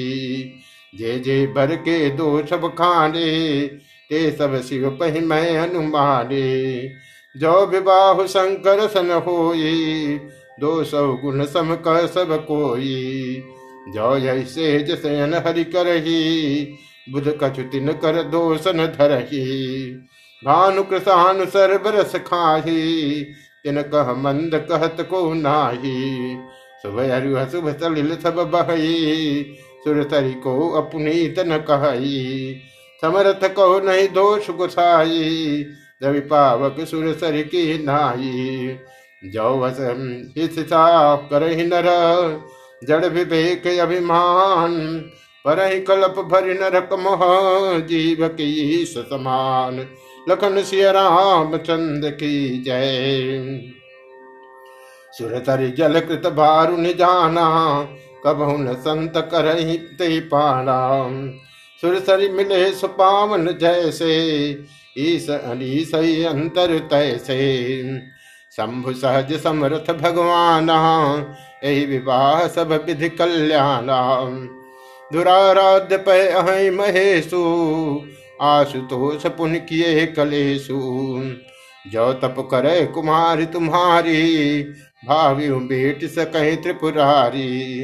जे 0.93 1.17
जे 1.19 1.45
भर 1.47 1.75
के 1.77 2.09
दो 2.09 2.45
सब 2.45 2.67
खाने 2.75 3.27
ते 4.09 4.31
सब 4.31 4.61
शिव 4.61 4.89
पही 4.89 5.19
मैं 5.19 5.57
अनुमाने 5.57 6.91
जो 7.37 7.65
विवाह 7.65 8.25
शंकर 8.25 8.87
सन 8.87 9.11
होई, 9.11 10.19
दो 10.59 10.83
सौ 10.83 11.13
गुण 11.13 11.45
सम 11.45 11.75
कह 11.75 12.07
सब 12.07 12.45
कोई। 12.45 13.43
जो 13.89 14.19
जैसे 14.19 14.77
हरि 15.47 15.63
करही, 15.63 16.61
बुध 17.11 17.39
कछुतिन 17.43 17.91
कर 17.91 18.23
दोषन 18.23 18.85
धरही। 18.85 19.91
भानु 20.45 20.83
कृषानु 20.83 21.45
सरबरस 21.45 22.15
खाही, 22.15 23.21
तिन 23.63 23.81
कह 23.81 24.13
मंद 24.13 24.65
कहत 24.71 25.07
को 25.09 25.33
नाही। 25.33 26.37
सुबह 26.81 27.15
हरु 27.15 27.45
शुभ 27.45 27.69
सलिल 27.69 28.15
सब 28.15 28.35
बहई, 28.35 29.43
सुर 29.83 30.09
को 30.13 30.69
अपनी 30.69 31.27
तन 31.27 31.57
कही। 31.57 32.55
समर्थ 33.03 33.43
कहो 33.55 33.79
नहीं 33.79 34.07
दोष 34.07 34.49
गुसाई, 34.49 35.65
रवि 36.03 36.19
पावक 36.19 36.75
सुर 36.79 37.13
सर 37.13 37.41
की 37.41 37.83
नाई 37.83 38.77
जो 39.25 39.65
हिस्सा 40.37 41.15
कर 41.15 41.43
नर, 41.57 41.87
जड़ 42.83 43.05
विवेक 43.05 43.67
अभिमान 43.79 44.75
पर 45.45 45.59
ही 45.65 45.79
कल्प 45.79 46.15
भरि 46.31 46.53
नरक 46.53 46.89
मोह, 46.93 47.19
जीव 47.79 48.27
की 48.27 48.85
समान। 48.85 49.85
लखन 50.29 50.61
सिया 50.63 50.91
राम 50.91 51.57
चंद 51.57 52.05
की 52.05 52.63
जय। 52.63 53.71
सुरतर 55.11 55.67
जल 55.77 55.99
कृत 55.99 56.27
बारुन 56.27 56.85
जाना 56.93 57.47
कबहु 58.25 58.57
न 58.57 58.73
संत 58.73 59.13
करही 59.17 59.77
ते 59.77 60.19
पाना। 60.19 60.79
सुरसरी 61.81 62.29
मिले 62.29 62.71
सुपावन 62.71 63.47
जैसे, 63.47 64.13
ईस 64.97 65.29
अलीस 65.29 65.95
अंतर 66.25 66.79
तैसे। 66.79 67.83
शंभु 68.51 68.93
सहज 68.93 69.43
समर्थ 69.43 69.91
भगवान 69.91 70.69
यही 71.63 71.85
विवाह 71.85 72.47
सब 72.47 72.85
विधि 72.87 73.09
कल्याण। 73.09 73.87
दुराराध्य 75.13 75.97
पे 75.97 76.27
अहि 76.27 76.69
महेशु, 76.69 77.39
आशुतोष 78.41 79.25
पुन 79.25 79.55
किए 79.55 80.05
कलेशु। 80.05 80.79
जो 81.87 82.13
तप 82.13 82.35
करे 82.51 82.85
कुमारी 82.85 83.45
तुम्हारी, 83.45 84.63
भावी 85.07 85.49
बेट 85.49 86.05
सके 86.05 86.55
त्रिपुरारी। 86.55 87.83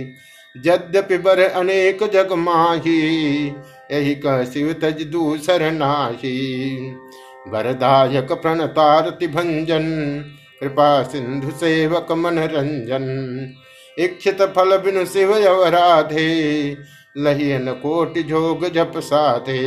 यद्यपि 0.57 1.17
बर 1.17 1.39
अनेक 1.39 2.03
जग 2.03 2.33
माही 2.33 3.49
यही 3.91 4.15
कह 4.15 4.43
शिव 4.43 4.71
तज 4.73 5.03
दूसर 5.03 5.71
नाही 5.71 6.33
वरदायक 7.47 8.31
प्रणतारति 8.31 9.27
भंजन 9.27 9.85
कृपा 10.59 10.87
सिंधु 11.03 11.51
सेवक 11.51 12.11
मन 12.11 12.39
रंजन 12.51 13.05
इच्छित 13.97 14.41
फल 14.55 14.77
बिनु 14.77 15.05
शिव 15.05 15.33
अवराधे, 15.33 16.29
लहियन 17.17 17.71
कोटि 17.73 18.23
जोग 18.23 18.65
जप 18.73 18.93
साधे। 18.99 19.61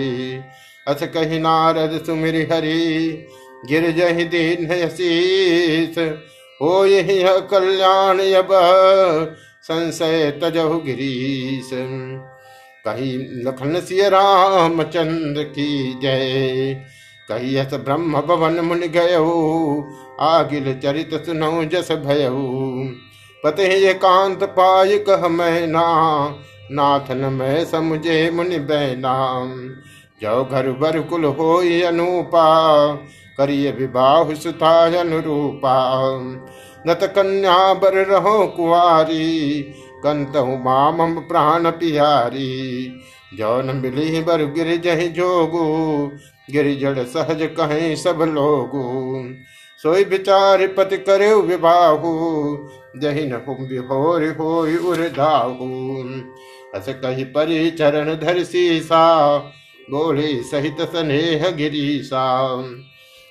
अस 0.86 1.02
कही 1.14 1.38
नारद 1.38 2.02
सुमिर 2.06 2.36
हरि 2.52 3.26
गिर 3.68 3.90
जहि 3.90 4.24
दीन 4.24 4.66
शीस 4.88 5.98
हो 6.60 6.84
यही 6.86 7.22
कल्याण 7.50 8.20
अब 8.34 8.48
संशय 9.62 10.30
तजहु 10.42 10.78
गिरीश। 10.80 11.70
कही 12.88 13.16
लखन 13.44 13.80
सिय 13.80 14.08
रामचंद्र 14.08 15.42
की 15.42 15.94
जय। 16.02 16.74
कही 17.28 17.56
यस 17.56 17.74
ब्रह्म 17.74 18.20
भवन 18.20 18.60
मुन 18.60 18.80
गयो, 18.88 19.24
आगिल 20.20 20.72
चरित 20.80 21.10
सुनऊ 21.26 21.64
जस 21.64 21.92
भयऊ 21.92 22.84
पते 23.44 23.64
एकांत 23.90 24.44
पाय 24.52 24.98
कह 24.98 25.28
मैना 25.28 25.82
नाथन 26.72 27.24
मैं 27.32 27.64
समुझे 27.64 28.30
मुनि 28.30 28.58
बैना। 28.58 29.14
जो 30.22 30.44
घर 30.44 30.70
बर 30.70 31.00
कुल 31.00 31.24
हो 31.24 31.56
अनुपा, 31.88 32.46
करिय 33.38 33.70
विवाह 33.70 34.34
सुता 34.34 34.72
अनुरूपा। 35.00 35.76
नत 36.86 37.00
कन्या 37.16 37.74
बर 37.74 37.94
रहो 38.06 38.46
कुआरी 38.46 39.60
कंतहु 40.04 40.56
माम 40.64 41.14
प्राण 41.20 41.70
पिहारी 41.72 42.48
जौन 43.34 43.76
मिली 43.76 44.20
बर 44.22 44.44
गिर 44.52 44.76
जहि 44.76 45.08
जोगु 45.10 45.64
गिर 46.50 46.74
जड़ 46.80 47.04
सहज 47.06 47.42
कहें 47.56 47.94
सब 47.96 48.22
लोगु। 48.28 48.82
सोई 49.80 50.04
विचार 50.04 50.66
पति 50.68 50.96
करे 50.98 51.30
जहि 52.96 53.24
न 53.26 53.40
हुम 53.48 53.66
विभोर 53.66 54.24
हो 54.38 54.60
उर्दाहु 54.90 55.66
अस 56.74 56.88
कही 57.02 57.24
परि 57.26 57.70
चरण 57.70 58.14
धर 58.16 58.42
सीसा, 58.44 59.38
बोले 59.88 60.32
सहित 60.42 60.80
स्नेह 60.92 61.48
गिरीसा। 61.50 62.24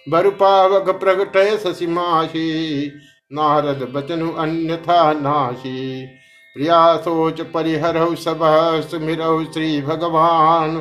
बरुपावक 0.08 0.90
प्रगटय 1.00 1.58
शशिमाशी 1.58 2.88
नारद 3.34 3.82
बचनु 3.96 4.32
अन्यथा 4.34 5.02
नाशी 5.14 6.06
प्रिया 6.58 6.98
सोच 6.98 7.42
परिहर 7.42 7.98
सब 8.16 8.40
सुमिर 8.92 9.20
श्री 9.54 9.82
भगवान 9.82 10.78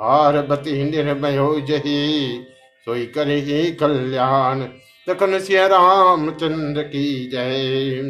पार्वती 0.00 0.72
निर्मयो 0.84 1.60
जही, 1.60 2.40
सोई 2.86 3.04
करे 3.06 3.70
कल्याण। 3.80 4.62
तखन 5.06 5.38
सिया 5.40 5.66
रामचंद्र 5.66 6.82
की 6.82 7.04
जय। 7.32 8.00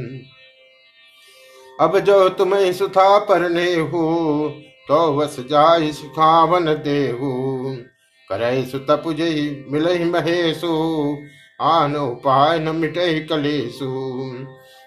अब 1.81 1.99
जो 1.99 2.29
तुम्हें 2.29 2.73
सुथा 2.73 3.19
परने 3.19 3.75
हो 3.75 4.05
तो 4.89 5.13
वस 5.13 5.37
जाय 5.41 5.93
सुखावन 5.93 6.65
देहू। 6.65 7.31
करे 8.31 8.65
सुतपुज 8.65 9.21
मिल 9.71 10.05
महेशु, 10.05 10.73
आन 11.61 11.97
उपाय 11.97 12.59
न 12.59 12.77
मिटे 12.77 13.21
कलेशु। 13.21 13.91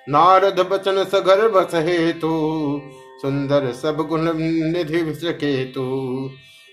नारद 0.09 0.59
बचन 0.71 1.03
सगर 1.03 1.47
बस 1.47 1.71
हेतु, 1.75 2.29
सुंदर 3.21 3.71
सब 3.71 3.97
गुण 4.09 4.21
निधि 4.23 5.33
केतु 5.33 5.85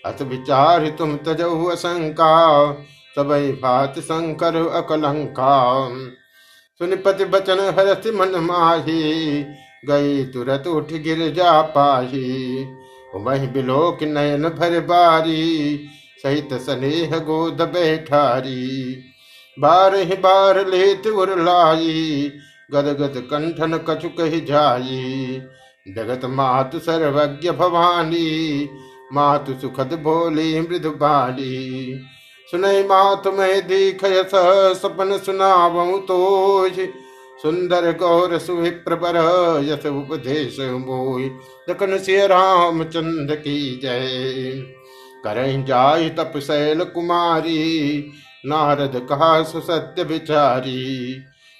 अत 0.04 0.22
विचार 0.22 0.88
तुम 0.88 1.16
तजहु 1.16 1.66
असंका, 1.66 2.72
सबई 3.16 3.52
भात 3.52 3.98
शंकर 3.98 4.56
अकलंका। 4.56 5.88
सुनिपति 6.80 7.24
बचन 7.24 7.60
हरस 7.78 8.06
मन 8.06 8.38
माही, 8.40 9.42
गई 9.88 10.24
तुरत 10.24 10.66
उठ 10.66 10.92
गिर 10.92 11.32
जा 11.32 11.62
पाही। 11.62 12.66
वही 13.14 13.46
बिलोक 13.46 14.02
नयन 14.02 14.48
भर 14.48 14.80
बारी, 14.80 15.80
सहित 16.22 16.54
स्नेह 16.54 17.18
गोद 17.18 17.62
बैठारी। 17.62 18.96
बार 19.58 19.94
ही 19.94 20.14
बार 20.16 20.66
लेत 20.66 21.06
उरलाई 21.06 22.32
गदगद 22.70 23.20
कंठन 23.30 23.78
कछु 23.88 24.08
कही 24.08 24.40
जाई। 24.40 25.40
जगत 25.88 26.24
मातु 26.24 26.78
सर्वज्ञ 26.78 27.50
भवानी, 27.50 28.68
मातु 29.12 29.54
सुखद 29.60 29.94
भोली 30.02 30.60
मृदु 30.60 30.90
बाली। 30.90 31.94
सुनई 32.48 32.82
माँ 32.82 33.20
तुम्हें 33.24 33.66
दीख 33.66 34.00
सपन 34.76 35.18
सुनावऊ 35.18 35.98
तो 35.98 36.18
सुंदर 37.42 37.90
गौर 37.92 38.36
पर 38.86 39.16
यथ 39.64 39.86
उपदेश 39.86 40.56
मोहि 40.60 41.28
दखन 41.68 41.98
सिय 41.98 42.26
रामचंद्र 42.26 43.34
की 43.34 43.80
जय। 43.82 44.52
करें 45.24 45.64
जाय 45.64 46.08
तप 46.08 46.32
शैल 46.38 46.84
कुमारी, 46.84 48.12
नारद 48.46 49.06
कहा 49.08 49.42
सुसत्य 49.42 50.02
विचारी। 50.02 51.16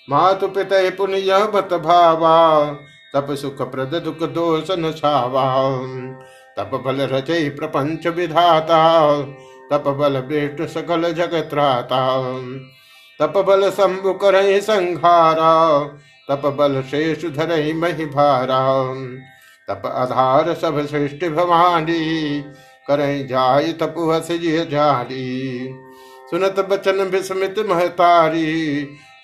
मातु 0.08 0.48
पित 0.48 0.72
पुण्य 0.96 1.38
मत 1.54 1.72
भावा 1.82 2.36
तप 3.14 3.30
सुख 3.32 3.62
प्रद 3.70 3.94
दुख 4.04 4.22
दोष 4.32 4.70
छावा 4.96 5.44
तप 6.58 6.74
बल 6.84 7.00
रचय 7.12 7.48
प्रपंच 7.50 8.06
विधाता 8.06 8.80
तप 9.70 9.88
बल 9.98 10.16
विष्णु 10.22 10.66
सकल 10.66 11.12
जगत 11.12 11.54
राता 11.54 12.02
तप 13.20 13.38
बल 13.46 13.70
शंभु 13.70 14.12
कर 14.14 14.36
संहारा 14.60 15.54
तप 16.28 16.46
बल 16.56 16.80
शेष 16.82 17.24
धर 17.36 17.52
मही 17.74 18.06
भारा 18.06 18.60
तप 19.68 19.86
आधार 19.86 20.52
सब 20.54 20.84
सृष्टि 20.86 21.28
भवानी 21.28 22.40
करें 22.88 23.26
जाय 23.26 23.72
तपु 23.72 24.10
हस 24.10 24.28
जाली 24.70 25.68
सुनत 26.30 26.60
बचन 26.70 27.02
विस्मित 27.10 27.58
महतारी 27.68 28.44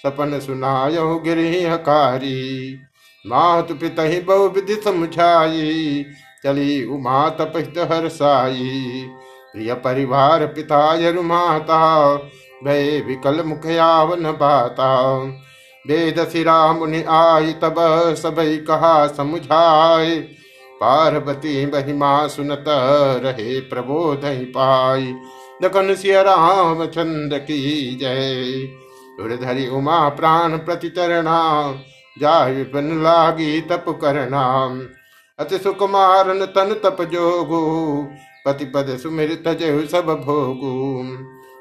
सपन 0.05 0.39
सुनायो 0.41 1.19
गिरहकारी 1.19 2.79
मातु 3.25 3.75
पिता 3.75 4.03
ही 4.03 4.21
बहु 4.21 4.49
विधि 4.49 4.75
समझाई 4.75 6.05
चली 6.45 6.85
उमा 6.87 7.29
तपित 7.29 7.79
हर्षाई 7.79 9.07
प्रिय 9.55 9.75
परिवार 9.75 10.47
पिता 10.47 10.95
यरु 10.95 11.23
माता 11.23 12.17
भय 12.65 13.01
विकल 13.01 13.43
मुख 13.43 13.67
यावन 13.67 14.23
बाता। 14.33 15.19
वेद 15.85 16.29
सिरा 16.29 16.73
मुनि 16.73 17.03
आई 17.03 17.53
तब 17.53 17.75
सबई 18.19 18.57
कहा 18.57 19.07
समुझाए। 19.07 20.19
पार्वती 20.81 21.67
महिमा 21.67 22.27
सुनत 22.27 22.65
रहे 23.25 23.61
प्रबोध 23.61 24.21
पाई। 24.25 25.15
दखन 25.63 25.95
सिय 25.95 26.23
राम 26.23 26.87
चंद्र 26.87 27.39
की 27.39 27.95
जय। 27.97 28.80
धरि 29.29 29.67
उमा 29.67 30.09
प्राण 30.09 30.57
प्रतिचरणा 30.59 31.41
जाय 32.21 32.55
विपन 32.55 33.03
लागी 33.03 33.61
तप 33.61 33.85
करना। 34.03 34.43
अति 35.39 35.59
सुकुमारन 35.59 36.45
तन 36.47 36.75
तप 36.85 37.03
जोगु, 37.03 37.61
पति 38.47 38.65
पद 38.65 38.97
सुमिर 38.99 39.43
तजहु 39.47 39.87
सब 39.87 40.07
भोगु। 40.27 41.03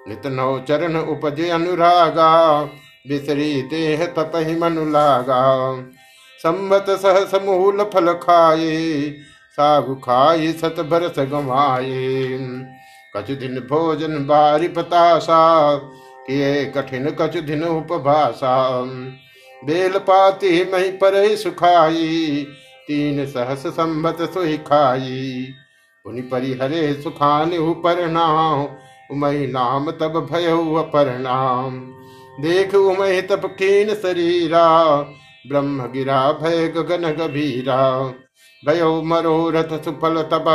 नित 0.09 0.27
नौ 0.27 0.59
चरण 0.59 0.95
उपजे 0.97 1.49
अनुरागा, 1.49 2.63
बिसरी 3.07 3.61
देह 3.61 4.05
तप 4.05 4.31
ही 4.35 4.55
मनु 4.59 4.85
लागा। 4.89 5.43
संवत 6.39 6.85
सह 6.89 7.25
समूल 7.25 7.83
फल 7.83 8.13
खाए 8.13 9.09
सागु 9.57 9.95
खाए 9.95 10.51
सत 10.51 10.79
भरस 10.79 11.19
गवाए 11.19 12.37
कछु 13.15 13.35
दिन 13.35 13.59
भोजन 13.59 14.25
बारी 14.25 14.67
पतासा 14.67 15.39
किए 16.29 16.65
कठिन 16.65 17.09
कछु 17.21 17.41
दिन 17.41 17.63
उपभाषा। 17.63 18.55
बेल 19.61 19.97
पाती 19.99 20.63
मही 20.63 20.91
पर 20.97 21.35
सुखाई, 21.35 22.45
तीन 22.87 23.25
सहस 23.25 23.67
संबत 23.67 24.21
सुही 24.33 24.57
खाई। 24.57 25.47
परिहरे 26.05 26.93
सुखान 26.93 27.51
परिणाम 27.81 28.67
उमय 29.11 29.45
नाम 29.47 29.89
तब 29.91 30.13
भय 30.31 30.45
अपरनाम 30.79 31.79
देख 32.41 32.75
उमय 32.75 33.21
तब 33.21 33.45
कीन 33.53 33.93
शरीरा, 33.93 34.65
ब्रह्म 35.47 35.87
गिरा 35.91 36.21
भय 36.31 36.67
गगन 36.67 37.09
गभीरा। 37.11 37.79
भयो 38.63 39.01
मरोरथ 39.01 39.77
सुफल 39.85 40.21
तब 40.23 40.45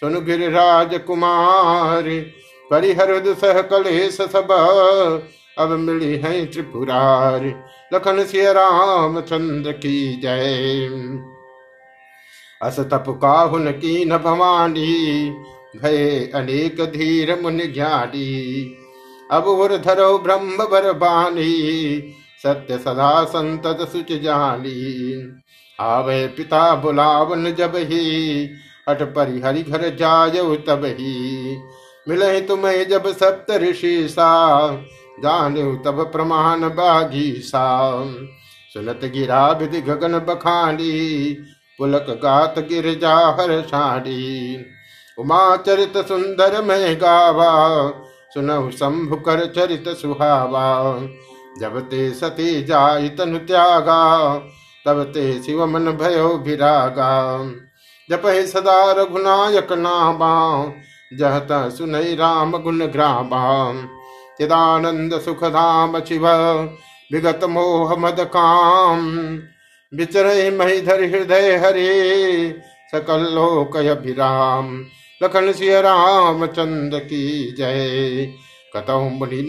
सुन 0.00 0.24
गिरिराज 0.24 0.98
कुमार 1.06 2.04
परिहर 2.70 3.18
दुसह 3.18 3.60
कलेश 3.62 4.16
सब 4.16 4.48
अब 5.58 5.70
मिली 5.70 6.16
है 6.16 6.46
त्रिपुरार, 6.46 7.44
लखन 7.94 8.24
सिय 8.24 8.52
राम 8.52 9.20
चंद्र 9.20 9.72
की 9.72 10.20
जय। 10.20 10.88
अस 12.62 12.80
तप 12.80 13.04
काहुन 13.22 13.70
की 13.70 14.04
न 14.04 14.18
भवानी, 14.18 15.30
भय 15.82 16.30
अनेक 16.34 16.80
धीर 16.92 17.40
मुन 17.40 17.58
ज्ञानी। 17.58 18.76
अब 19.30 19.44
उर 19.44 19.76
धरो 19.76 20.18
ब्रह्म 20.18 20.64
बर 20.64 20.92
बानी, 20.92 21.52
सत्य 22.42 22.78
सदा 22.78 23.24
संतत 23.24 23.88
सुच 23.92 24.12
जानी। 24.12 24.76
आवे 25.78 26.26
पिता 26.26 26.74
बुलावन 26.74 27.54
जब 27.54 27.72
ही 27.76 28.44
हट 28.88 29.02
परिहरि 29.02 29.62
घर 29.62 29.88
जाय 29.96 30.56
तब 30.66 30.84
ही। 30.84 31.56
मिले 32.08 32.40
तुम्हें 32.40 32.88
जब 32.88 33.06
सप्त 33.06 33.50
ऋषि 33.50 34.08
सा, 34.08 34.70
जानु 35.22 35.76
तब 35.76 36.10
प्रमाण 36.12 36.60
बाघी 36.60 37.32
सा। 37.32 37.90
सुनत 38.74 39.00
गिरा 39.04 39.50
विधि 39.50 39.80
गगन 39.80 40.18
बखानी, 40.18 41.36
पुलक 41.78 42.06
गात 42.10 42.58
गिरजा 42.58 43.36
हर 43.40 43.62
साड़ी 43.62 44.58
उमा 45.18 45.56
चरित 45.56 45.96
सुंदर 45.96 46.62
में 46.62 46.96
गावा, 46.96 47.92
सुनहु 48.34 48.70
शंभु 48.70 49.16
कर 49.16 49.52
चरित 49.56 49.88
सुहावा। 49.88 50.98
जब 51.60 51.80
ते 51.80 52.10
सती 52.10 52.62
जाय 52.62 53.08
तनु 53.08 53.38
त्यागा, 53.38 54.34
तब 54.86 55.02
ते 55.02 55.42
शिव 55.42 55.66
मन 55.66 55.84
भयो 55.84 56.28
विरागा। 56.28 57.44
जप 58.10 58.22
सदा 58.26 58.92
रघुनायक 58.92 59.72
नामा 59.72 60.64
जहत 61.16 61.48
सुनई 61.52 62.14
राम 62.14 62.52
गुण 62.58 62.78
ग्राम। 62.78 63.28
चिदानंद 64.38 65.20
सुख 65.20 65.44
धाम 65.44 66.00
शिव, 66.00 66.28
विगत 67.12 67.40
मोह 67.44 67.96
मद 67.96 68.16
काम। 68.20 69.16
विचरे 69.94 70.50
महीधर 70.50 71.00
हृदय 71.00 71.56
हरे, 71.56 72.54
सकल 72.92 73.20
लोक 73.20 73.76
अभिराम। 73.76 74.84
लखन 75.22 75.52
सिय 75.52 75.80
राम 75.80 76.46
चंद्र 76.46 76.98
की 76.98 77.54
जय। 77.58 78.32
कतौ 78.76 79.00
मुनि 79.00 79.48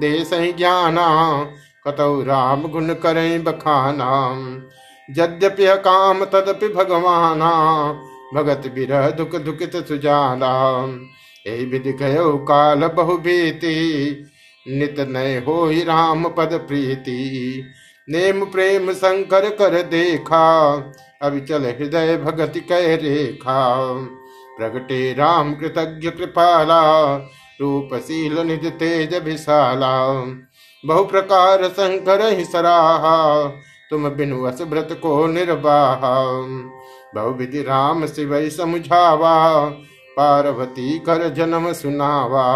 देश 0.00 0.30
ज्ञाना, 0.32 1.42
कतौ 1.86 2.22
राम 2.22 2.62
गुण 2.62 2.94
करें 2.94 3.44
बखाना। 3.44 4.34
यद्यपि 5.10 5.66
काम 5.68 6.24
तदपि 6.24 6.68
भगवाना। 6.68 7.50
भगत 8.34 8.62
बिरह 8.74 9.10
दुख 9.10 9.36
दुखित 9.36 9.76
सुजाना 9.88 10.86
ए 11.46 11.64
विधि 11.64 11.92
गयो 11.92 12.38
काल 12.38 12.86
बहु 12.88 13.16
बीती 13.16 14.10
नित 14.68 14.96
नय 15.00 15.44
हो 15.46 15.66
ही 15.66 15.84
राम 15.84 16.28
पद 16.28 16.64
प्रीति। 16.68 17.62
नेम 18.10 18.44
प्रेम 18.44 18.92
शंकर 18.92 19.50
कर 19.50 19.82
देखा। 19.82 20.74
अविचल 21.22 21.62
हृदय 21.62 22.16
भगत 22.16 22.52
कह 22.56 22.96
रेखा। 22.96 23.92
प्रगटे 24.58 25.12
राम 25.12 25.54
कृतज्ञ 25.54 26.10
कृपाला। 26.10 27.16
रूपशील 27.60 28.38
निज 28.38 28.66
तेज 28.66 29.14
विशाला। 29.14 30.24
बहु 30.86 31.04
प्रकार 31.04 31.68
शंकर 31.68 32.32
ही 32.32 32.44
सराहा। 32.44 33.46
तुम 33.90 34.08
बिनु 34.08 34.46
व्रत 34.46 34.88
को 35.02 35.26
निर्वाहा। 35.26 36.26
बहु 37.12 37.30
विधि 37.30 37.62
राम 37.62 38.06
शिव 38.06 38.38
समुझावा, 38.50 39.64
पार्वती 40.16 40.98
कर 40.98 41.28
जन्म 41.28 41.72
सुनावा। 41.72 42.46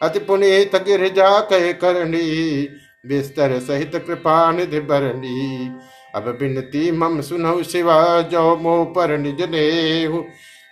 अति 0.00 0.18
पुनीत 0.18 0.76
गिरजा 0.84 1.38
कह 1.42 1.70
करनी 1.72 2.68
बिस्तर 3.06 3.58
सहित 3.60 3.96
कृपा 4.06 4.50
निधि 4.52 4.80
बरनी 4.80 5.70
अब 6.14 6.24
बिनती 6.40 6.90
मम 6.90 7.20
सुनहु 7.20 7.62
शिवा, 7.62 8.20
जो 8.20 8.56
मो 8.56 8.84
पर 8.96 9.16
निज 9.18 9.42
ने 9.50 10.06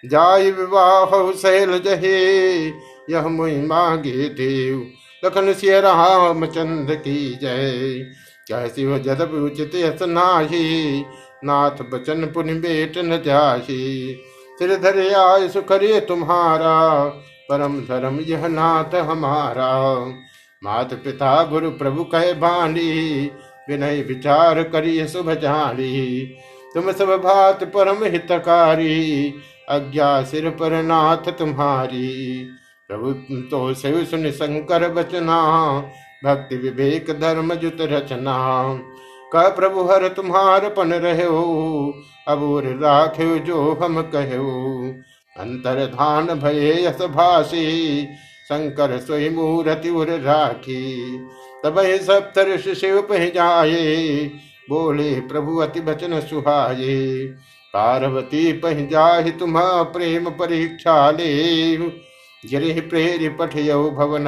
जाय 0.04 0.50
विवाह 0.50 1.10
सैल 1.32 1.78
जहे 1.78 2.66
यह 3.10 3.26
मुई 3.28 3.56
मांगे 3.62 4.28
देव 4.30 4.86
लखन 5.22 5.52
सिय 5.52 5.80
चंद्र 5.80 6.94
की 6.96 7.38
जय। 7.42 7.98
कह 8.48 8.66
शिव 8.66 8.96
जदब 8.98 9.34
उचित 9.44 9.74
यस 9.74 10.02
नाही 10.02 11.04
नाथ 11.44 11.82
बचन 11.92 12.26
पुण्य 12.26 12.54
बेट 12.54 12.98
न 12.98 13.22
जाही। 13.22 14.16
सिर 14.58 14.76
धरे 14.76 15.10
आय 15.10 15.48
सुखरे 15.48 16.00
तुम्हारा, 16.00 17.04
परम 17.48 17.80
धर्म 17.80 18.20
यह 18.20 18.46
नाथ 18.46 18.94
हमारा। 18.94 20.04
मात 20.64 20.94
पिता 20.94 21.44
गुरु 21.44 21.70
प्रभु 21.70 22.04
कह 22.04 22.32
बानी 22.32 23.30
विनय 23.68 24.02
विचार 24.02 24.62
करिय 24.62 25.06
शुभ 25.06 25.30
जानी। 25.32 26.26
तुम 26.74 26.92
सब 26.92 27.08
भात 27.08 27.64
परम 27.64 28.04
हितकारी, 28.04 29.34
अज्ञा 29.68 30.22
सिर 30.22 30.50
पर 30.50 30.82
नाथ 30.82 31.30
तुम्हारी। 31.32 32.48
प्रभु 32.88 33.12
तो 33.50 33.74
शिव 33.74 34.04
सुन 34.04 34.30
शंकर 34.30 34.88
बचना, 34.88 35.38
भक्ति 36.24 36.56
विवेक 36.56 37.10
धर्म 37.20 37.54
जुत 37.54 37.76
रचना। 37.80 38.38
कह 39.32 39.48
प्रभु 39.48 39.82
हर 39.82 40.08
तुम्हार 40.08 40.68
पन 40.68 40.92
रहो 40.94 41.94
अबूर 42.28 42.64
राखे 42.82 43.38
जो 43.38 43.72
हम 43.82 44.00
कहो 44.14 44.50
अंतर 45.36 45.84
धान 45.86 46.26
भये 46.26 46.84
यस 46.84 47.02
भाषी, 47.02 48.04
शंकर 48.48 48.98
सोई 48.98 49.28
मूर्ति 49.30 49.90
उर 49.90 50.10
राखी। 50.20 51.18
तब 51.64 51.76
सप्तर्ष 52.02 52.68
शिव 52.80 53.00
पह 53.02 53.28
जाए 53.28 54.30
बोले 54.70 55.14
प्रभु 55.20 55.56
अति 55.56 55.80
बचन 55.80 56.20
सुहाये। 56.20 57.26
पार्वती 57.74 58.52
पह 58.52 58.86
जाहि 58.86 59.30
तुम 59.30 59.54
प्रेम 59.92 60.30
परीक्षा 60.30 61.10
ले 61.10 61.76
गिरे 61.76 62.80
प्रेरि 62.80 63.28
पठयौ 63.28 63.90
भवन, 63.90 64.24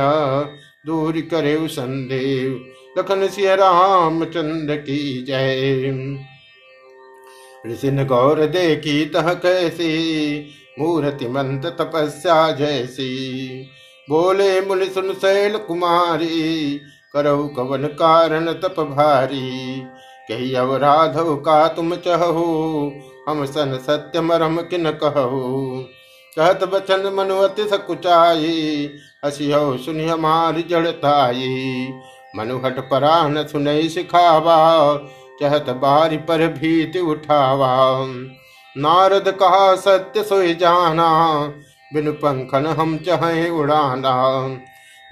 दूर 0.86 1.20
करे 1.30 1.56
संदेव। 1.68 2.64
लखन 2.98 3.28
सिंह 3.28 3.54
रामचंद्र 3.54 4.76
की 4.76 5.22
जय। 5.22 5.90
ऋषिन 7.66 8.06
गौर 8.06 8.46
देखी 8.46 9.04
तह 9.04 9.34
कैसी, 9.34 9.90
मूर्ति 10.78 11.28
मंत 11.28 11.66
तपस्या 11.66 12.50
जैसी। 12.50 13.10
बोले 14.10 14.60
मुनि 14.60 14.86
सुन 14.86 15.12
शैल 15.12 15.56
कुमारी, 15.56 16.80
करो 17.12 17.48
कवन 17.48 17.86
कारण 17.86 18.52
तप 18.52 18.80
भारी। 18.80 19.82
कही 20.28 20.54
अवराधव 20.54 21.36
का 21.36 21.68
तुम 21.68 21.94
चहो, 21.96 22.92
हम 23.28 23.44
सन 23.44 23.78
सत्य 23.86 24.20
मरम 24.20 24.56
किन 24.56 24.90
कहो। 24.90 25.84
कहत 26.36 26.64
बचन 26.64 27.12
मनुअति 27.14 27.64
सकुचाई 27.68 28.90
हसियो 29.24 29.76
सुनि 29.76 30.04
हमारी 30.04 30.62
जड़ताई। 30.62 31.92
मनुहट 32.36 32.78
परान 32.90 33.46
सुनई 33.46 33.88
सिखावा, 33.88 34.56
चहत 35.40 35.70
बारी 35.70 36.16
पर 36.16 36.46
भीति 36.48 36.98
उठावा। 36.98 38.04
नारद 38.76 39.28
कहा, 39.40 39.74
सत्य 39.74 40.22
सोई 40.22 40.54
जाना, 40.54 41.08
बिन 41.94 42.10
पंखन 42.12 42.66
हम 42.66 42.96
चाहे 42.98 43.48
उड़ाना। 43.50 44.14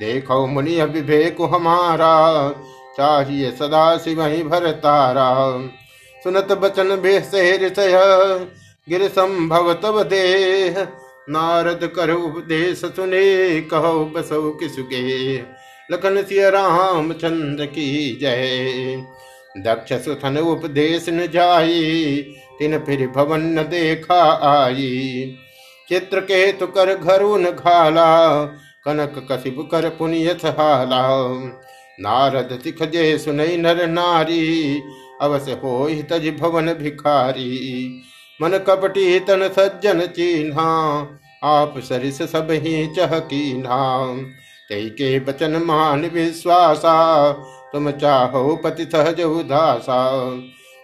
देखो 0.01 0.47
मुनि 0.47 0.79
अभिभेक 0.79 1.37
हमारा, 1.55 2.15
चाहिए 2.97 3.51
सदा 3.51 3.97
शिवही 3.99 4.43
भर 4.43 4.71
तारा। 4.71 5.29
सुनत 6.25 6.53
बचन 6.53 6.97
बेसहर 6.97 7.69
गिर 8.89 9.09
संभव 9.09 9.73
तब 9.73 10.03
देह। 10.03 10.87
नारद 11.29 11.91
करो 11.97 12.17
उपदेश 12.19 12.81
सुने, 12.85 13.61
कहो 13.61 14.05
बसो 14.07 14.51
किसुके 14.51 15.37
लखन 15.90 16.23
सिय 16.23 16.51
राम 16.51 17.12
चंद्र 17.12 17.66
की 17.66 18.18
जय। 18.21 19.05
दक्ष 19.59 19.92
सुथन 20.05 20.38
उपदेश 20.38 21.09
न 21.09 21.27
जाई, 21.27 22.16
तिन 22.59 22.79
फिर 22.79 23.07
भवन 23.07 23.40
न 23.40 23.62
देखा 23.62 24.23
आई। 24.42 25.37
चित्र 25.88 26.21
के 26.21 26.53
तु 26.53 26.66
कर 26.66 26.95
घरु 26.95 27.37
न 27.37 27.45
घाला, 27.45 28.45
कनक 28.85 29.27
कसिब 29.33 29.68
कर 29.73 29.88
पुनिय 29.88 30.31
हाला 30.31 31.09
नारद 32.01 32.59
सिख 32.64 32.83
जे 32.83 33.18
सुनई 33.18 33.57
नर 33.57 33.87
नारी, 33.87 34.83
अवस 35.23 35.49
हो 35.49 35.88
तज 36.11 36.29
भवन 36.40 36.73
भिखारी। 36.73 38.03
मन 38.42 38.59
कपटी 38.59 39.18
तन 39.21 39.49
सज्जन 39.49 40.01
चिन्हा, 40.07 40.71
आप 41.45 41.75
सरिस 41.79 42.23
सब 42.23 42.49
ही 42.51 42.87
चहकीन्हा। 42.87 44.16
कई 44.68 44.88
के 44.90 45.18
बचन 45.20 45.62
मान 45.66 46.07
विश्वासा 46.07 47.33
तुम 47.72 47.90
चाहो 47.90 48.55
पति 48.57 48.85
सहज 48.85 49.20
उदासा 49.20 49.98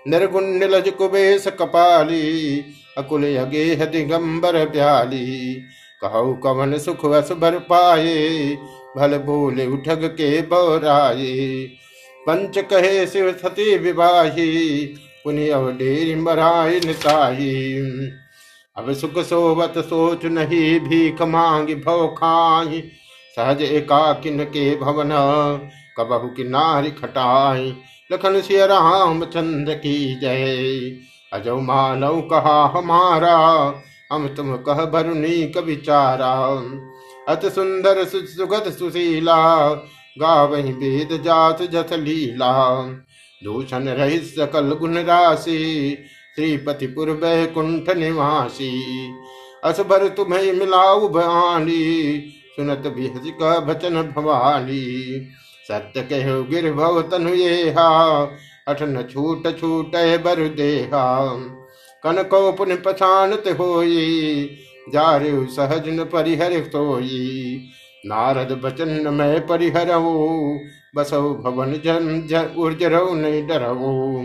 निर्गुण 0.06 0.44
निलज 0.44 0.88
कुबेश 0.88 1.46
कपाली 1.60 2.58
अकुल 2.98 3.24
अगेह 3.36 3.84
दिगंबर 3.84 4.64
प्याली 4.66 5.54
कहो 6.02 6.34
कवन 6.34 6.78
सुख 6.78 7.04
वस 7.04 7.32
भर 7.32 7.58
पाए 7.58 8.56
भल 8.96 9.18
भूल 9.18 9.60
उठग 9.62 10.04
के 10.04 10.40
बोराए 10.42 11.34
पंच 12.26 12.58
कहे 12.58 13.06
शिव 13.06 13.32
सती 13.32 13.76
विवाही 13.78 14.86
पुनि 15.24 15.48
अवडेरी 15.48 16.14
मराय 16.14 16.80
निताही 16.80 17.76
अब 18.76 18.92
सुख 18.92 19.18
सोवत 19.18 19.74
सोच 19.78 20.24
नहीं, 20.24 20.80
भीख 20.80 21.22
मांग 21.22 21.68
भव 21.86 22.06
खाई 22.18 22.82
सहज 23.38 23.62
एकाकिन 23.62 24.44
के 24.44 24.77
भवन, 24.77 25.11
कबहु 25.98 26.29
की 26.29 26.44
नारी 26.44 26.90
खटाई। 26.90 27.77
लखन 28.12 28.40
सिय 28.40 28.66
राम 28.66 29.24
चंद्र 29.24 29.74
की 29.74 30.20
जय। 30.20 30.57
अजो 31.33 31.61
मानव 31.61 32.20
कहा 32.20 32.66
हमारा, 32.66 33.37
हम 34.12 34.29
तुम 34.29 34.57
कह 34.57 34.85
भरुनी 34.85 35.48
कविचारा 35.48 36.35
अत 37.29 37.46
सुंदर 37.46 38.05
सुगत 38.05 38.68
सुशीला, 38.79 39.68
गावही 40.18 40.72
वेद 40.72 41.22
जात 41.22 41.62
जथ 41.62 41.92
लीला। 41.92 42.83
दूषण 43.44 43.88
रहित 43.88 44.22
सकल 44.22 44.72
गुण 44.72 44.94
राशि, 44.94 45.98
श्रीपति 46.37 46.87
पूर्व 46.87 47.20
कुंठ 47.24 47.96
निवासी। 47.96 48.83
असबर 49.64 50.09
तुम्हें 50.09 50.53
मिलाऊ 50.53 51.09
भवानी 51.09 52.18
सुनत 52.58 52.86
भी 52.94 53.08
का 53.32 53.58
भचन 53.60 54.02
भवानी। 54.16 54.84
सत्य 55.68 56.02
कहो 56.02 56.42
गिर 56.44 56.72
भव 56.72 57.00
तनु 57.10 57.34
ये 57.34 57.70
अठ 57.70 58.82
न 58.82 59.02
छूट 59.10 59.46
छूट 59.58 59.92
बर 60.24 60.46
देहा। 60.56 61.04
कनको 62.04 62.40
पुन 62.52 62.74
पछानत 62.76 63.44
होई, 63.60 64.48
जारे 64.92 65.30
सहज 65.50 65.88
न 65.88 66.04
परिहर 66.04 66.52
सोई 66.64 67.60
नारद 68.04 68.52
बचन 68.64 69.08
मैं 69.14 69.46
परिहरऊ 69.46 70.12
बसो 70.96 71.22
भवन 71.34 71.72
जन 71.84 72.54
उर्जरऊ 72.58 73.14
नहीं 73.14 73.46
डरऊ 73.46 74.22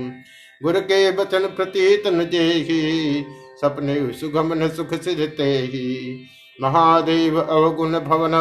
गुर 0.61 0.79
के 0.81 0.99
बचन 1.11 1.47
प्रतीत 1.55 2.07
न 2.07 2.25
जेही, 2.29 3.25
सपने 3.61 3.95
सुगम 4.13 4.53
न 4.53 4.69
सुख 4.69 4.93
सिरते 5.01 5.43
ही 5.43 5.89
महादेव 6.61 7.41
अवगुण 7.41 7.99
भवन, 7.99 8.35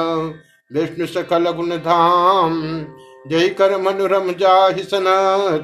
विष्णु 0.72 1.06
सकल 1.06 1.50
गुण 1.50 1.70
धाम 1.70 2.86
जय 3.28 3.48
कर 3.48 3.78
मनोरम 3.78 4.32
जाहि 4.32 4.82
सन 4.82 5.04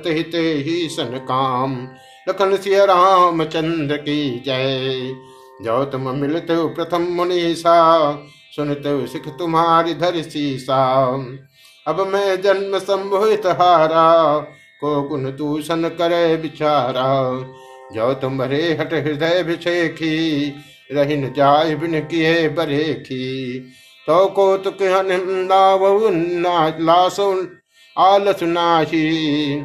ते 0.04 0.10
ही 0.40 0.88
सन 0.88 1.18
काम। 1.28 1.88
लखन 2.28 2.56
सिय 2.56 2.86
राम 2.86 3.44
चंद्र 3.44 3.96
की 3.96 4.42
जय। 4.46 5.16
जो 5.62 5.84
तुम 5.84 6.08
मिलते 6.08 6.68
प्रथम 6.68 7.02
मुनीसा, 7.02 8.10
सुनते 8.56 9.06
सिख 9.06 9.28
तुम्हारी 9.28 9.94
धर 9.94 10.22
सीसा। 10.22 11.04
अब 11.86 12.00
मैं 12.00 12.42
जन्म 12.42 12.78
संभोहित 12.78 13.46
हारा, 13.46 14.38
को 14.80 15.02
गुण 15.02 15.24
दूषण 15.24 15.82
करे 15.82 16.36
बिचारा। 16.36 17.40
जो 17.92 18.14
तुम 18.14 18.42
रे 18.42 18.76
हट 18.80 18.94
हृदय 18.94 19.42
भिषेखी 19.42 20.54
रहिन 20.90 21.32
जाय 21.32 21.74
बिन 21.74 22.00
किए 22.00 22.48
बरेखी। 22.48 23.58
तो 24.06 24.26
कौतुक 24.28 24.82
आलस 27.96 28.42
नाशी 28.42 29.60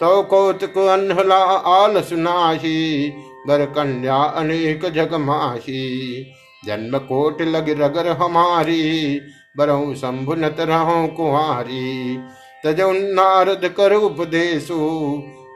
तो 0.00 0.22
कौतुक 0.22 0.76
अनहला 0.78 1.38
आलस 1.68 2.12
नाशी 2.12 3.08
बर 3.48 3.64
कन्या 3.66 4.16
अनेक 4.16 4.84
जग 4.86 5.14
माही। 5.14 5.86
जन्म 6.66 6.98
कोट 6.98 7.42
लग 7.42 7.70
रगर 7.82 8.08
हमारी, 8.08 9.20
बरहु 9.58 9.94
शंभु 9.94 10.34
नत 10.34 10.56
रहो 10.60 11.06
कुहारी। 11.06 12.18
तजौ 12.64 12.92
नारद 12.92 13.68
कर 13.76 13.94
उपदेशु, 13.94 14.78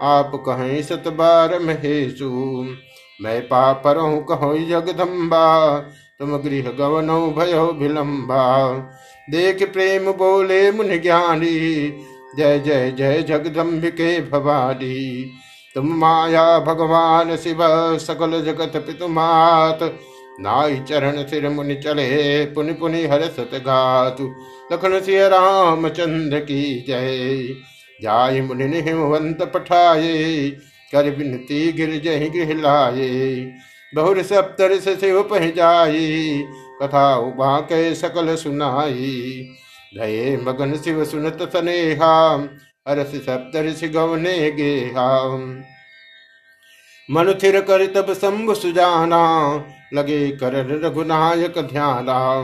आप 0.03 0.33
कहें 0.49 0.83
सत 0.83 1.05
बार 1.09 1.59
महेशु। 1.59 2.31
मैं 3.21 3.41
पापरहु 3.43 4.21
कहो 4.21 4.55
जगदम्बा 4.69 5.79
तुम 6.19 6.37
गृह 6.37 6.71
गवनो 6.71 7.21
भयो 7.31 7.65
विलम्बा 7.73 8.43
देख 9.31 9.63
प्रेम 9.73 10.11
बोले 10.13 10.71
मुनि 10.73 10.99
ज्ञानी, 10.99 11.57
जय 12.37 12.59
जय 12.59 12.91
जय 12.91 13.23
जगदम्बिके 13.23 14.21
भवानी। 14.21 15.25
तुम 15.75 15.93
माया 15.93 16.59
भगवान 16.59 17.37
शिव, 17.37 17.59
सकल 17.99 18.41
जगत 18.43 18.77
पितुमात 18.77 19.79
नाई 20.41 20.77
चरण 20.89 21.23
सिर 21.27 21.49
मुनि 21.49 21.75
चले, 21.75 22.45
पुनि 22.47 22.73
पुनि 22.73 23.07
हर 23.07 23.23
सत 23.23 23.51
गातु 23.55 24.25
लखन 24.73 25.01
सिय 25.01 25.29
राम 25.29 25.89
चंद्र 25.89 26.39
की 26.41 26.63
जय। 26.89 27.55
जाय 28.01 28.41
मुनि 28.41 28.81
हिमवंत 28.81 29.43
पठाए 29.55 30.51
कर 30.93 31.11
बिनती 31.11 31.73
गिर 31.73 32.01
जहि 32.05 32.29
गृह 32.29 32.63
लाए 32.63 33.53
बहुर 33.95 34.23
सप्तर 34.23 34.81
से 34.81 34.97
शिव 34.97 35.23
पह 35.23 35.51
जाई 35.51 36.45
कथा 36.83 37.17
उबा 37.17 37.61
के 37.61 37.95
सकल 37.95 38.37
सुनाई 38.37 39.49
भये 39.99 40.37
मगन 40.37 40.75
शिव 40.75 41.05
सुनत 41.05 41.39
सनेहा। 41.43 42.45
अरस 42.87 43.07
सप्तऋषि 43.07 43.89
गवने 43.89 44.51
गेहा। 44.51 45.29
मन 47.11 47.39
थिर 47.43 47.61
कर 47.61 47.87
तब 47.87 48.15
शंभु 48.15 48.55
सुजाना। 48.55 49.23
लगे 49.95 50.29
कर 50.29 50.85
रघुनायक 50.85 51.59
ध्याना। 51.59 52.43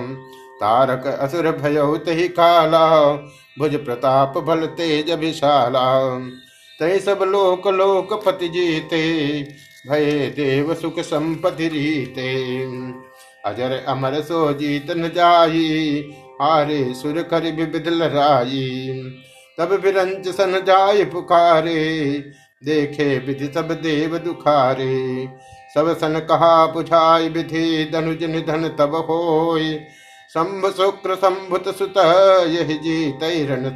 तारक 0.61 1.07
असुर 1.07 1.53
भय 1.53 1.99
तही 1.99 2.29
काला। 2.29 3.13
भुज 3.59 3.85
प्रताप 3.85 4.39
बल 4.39 4.67
तेज 4.67 5.11
विशाला। 5.11 6.19
तय 6.81 6.99
सब 6.99 7.23
लोक 7.23 7.67
लोक 7.69 8.13
पति 8.25 8.49
जीते 8.49 9.03
भय 9.89 10.05
देव 10.37 10.75
सुख 10.75 10.99
संपति 11.01 11.69
रीते। 11.69 12.33
अजर 13.45 13.73
अमर 13.89 14.21
सो 14.23 14.53
जीत 14.53 14.91
न 14.91 15.09
जाई, 15.09 16.01
हारे 16.41 16.83
सुर 16.95 17.23
कर 17.23 17.43
विविध 17.53 17.89
लराई 17.89 18.93
तब 19.59 19.73
विरंज 19.85 20.29
सन 20.29 20.61
जाय 20.67 21.05
पुकारे, 21.05 22.19
देखे 22.63 23.19
विधि 23.19 23.47
सब 23.55 23.73
देव 23.83 24.17
दुखारे। 24.19 25.29
सब 25.75 25.97
सन 25.99 26.19
कहा 26.21 26.67
पुछाय 26.67 27.29
विधि, 27.29 27.91
धनुज 27.93 28.25
निधन 28.25 28.69
तब 28.79 28.95
होय 29.11 29.75
शंभ 30.33 30.67
शुक्र 30.77 31.15
संभुत 31.17 31.69
सुत, 31.79 31.97
यही 32.49 32.75
जीत 32.79 33.21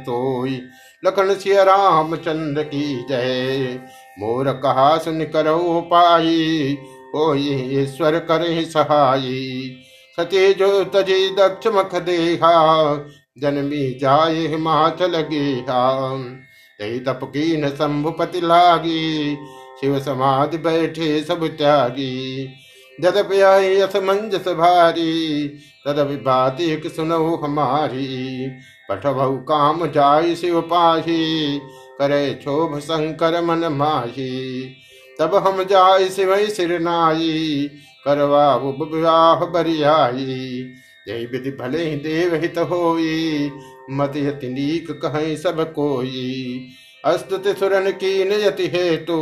तोय 0.05 0.59
लखन 1.03 1.33
सिय 1.35 1.63
रामचंद्र 1.63 2.63
की 2.63 3.05
जय। 3.09 3.79
मोर 4.19 4.51
कहा 4.53 4.97
सुन 4.97 5.23
करो 5.25 5.81
पाई 5.91 6.77
ओ 7.15 7.33
ईश्वर 7.35 8.19
कर 8.19 8.43
सहाई 8.63 9.75
सती 10.17 10.53
जो 10.53 10.83
तजी 10.83 11.29
दक्ष 11.29 11.67
मख 11.67 11.95
देहा, 11.95 12.51
जन्मी 13.41 13.99
जाय 14.01 14.35
हिमाचल 14.47 15.19
गेहा। 15.21 16.09
तही 16.79 16.99
तप 16.99 17.19
की 17.23 17.57
न 17.57 17.69
शंभुपति 17.69 18.41
लागी, 18.41 19.35
शिव 19.81 19.99
समाधि 19.99 20.57
बैठे 20.57 21.21
सब 21.23 21.47
त्यागी। 21.47 22.47
जदपि 23.01 23.39
आई 23.41 23.75
असमंजस 23.77 24.47
भारी 24.49 25.47
तदपि 25.87 26.15
बात 26.15 26.61
एक 26.61 26.87
सुनो 26.87 27.35
हमारी। 27.35 28.47
पठभु 28.89 29.37
काम 29.37 29.87
जाय 29.87 30.35
शिव 30.35 30.61
पाही, 30.61 31.59
करे 31.99 32.33
क्षोभ 32.33 32.79
शंकर 32.79 33.41
मन 33.41 33.57
माही। 33.57 34.69
तब 35.19 35.35
हम 35.35 35.63
जाय 35.63 36.09
शिव 36.09 36.47
सिर 36.47 36.79
नाई, 36.79 37.69
करवा 38.05 38.55
विवाह 38.55 39.45
बरियाई। 39.45 40.65
जय 41.07 41.27
विधि 41.31 41.51
भले 41.51 41.89
ही 41.89 41.95
देव 41.95 42.35
हित 42.35 42.57
होई, 42.57 43.51
मत 43.91 44.13
यति 44.15 44.49
नीक 44.49 44.91
कहें 44.91 45.37
सब 45.37 45.73
कोई। 45.73 46.67
अस्तुत 47.05 47.57
सुरन 47.57 47.91
की 47.91 48.45
यति 48.45 48.67
हेतु 48.67 49.17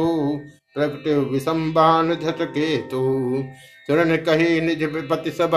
प्रकट 0.74 1.32
विसंबान 1.32 2.10
धत 2.14 2.38
केतु। 2.42 3.44
सुरन 3.88 4.16
कही 4.16 4.62
निज 4.62 4.84
विपति 4.84 5.32
सब, 5.32 5.52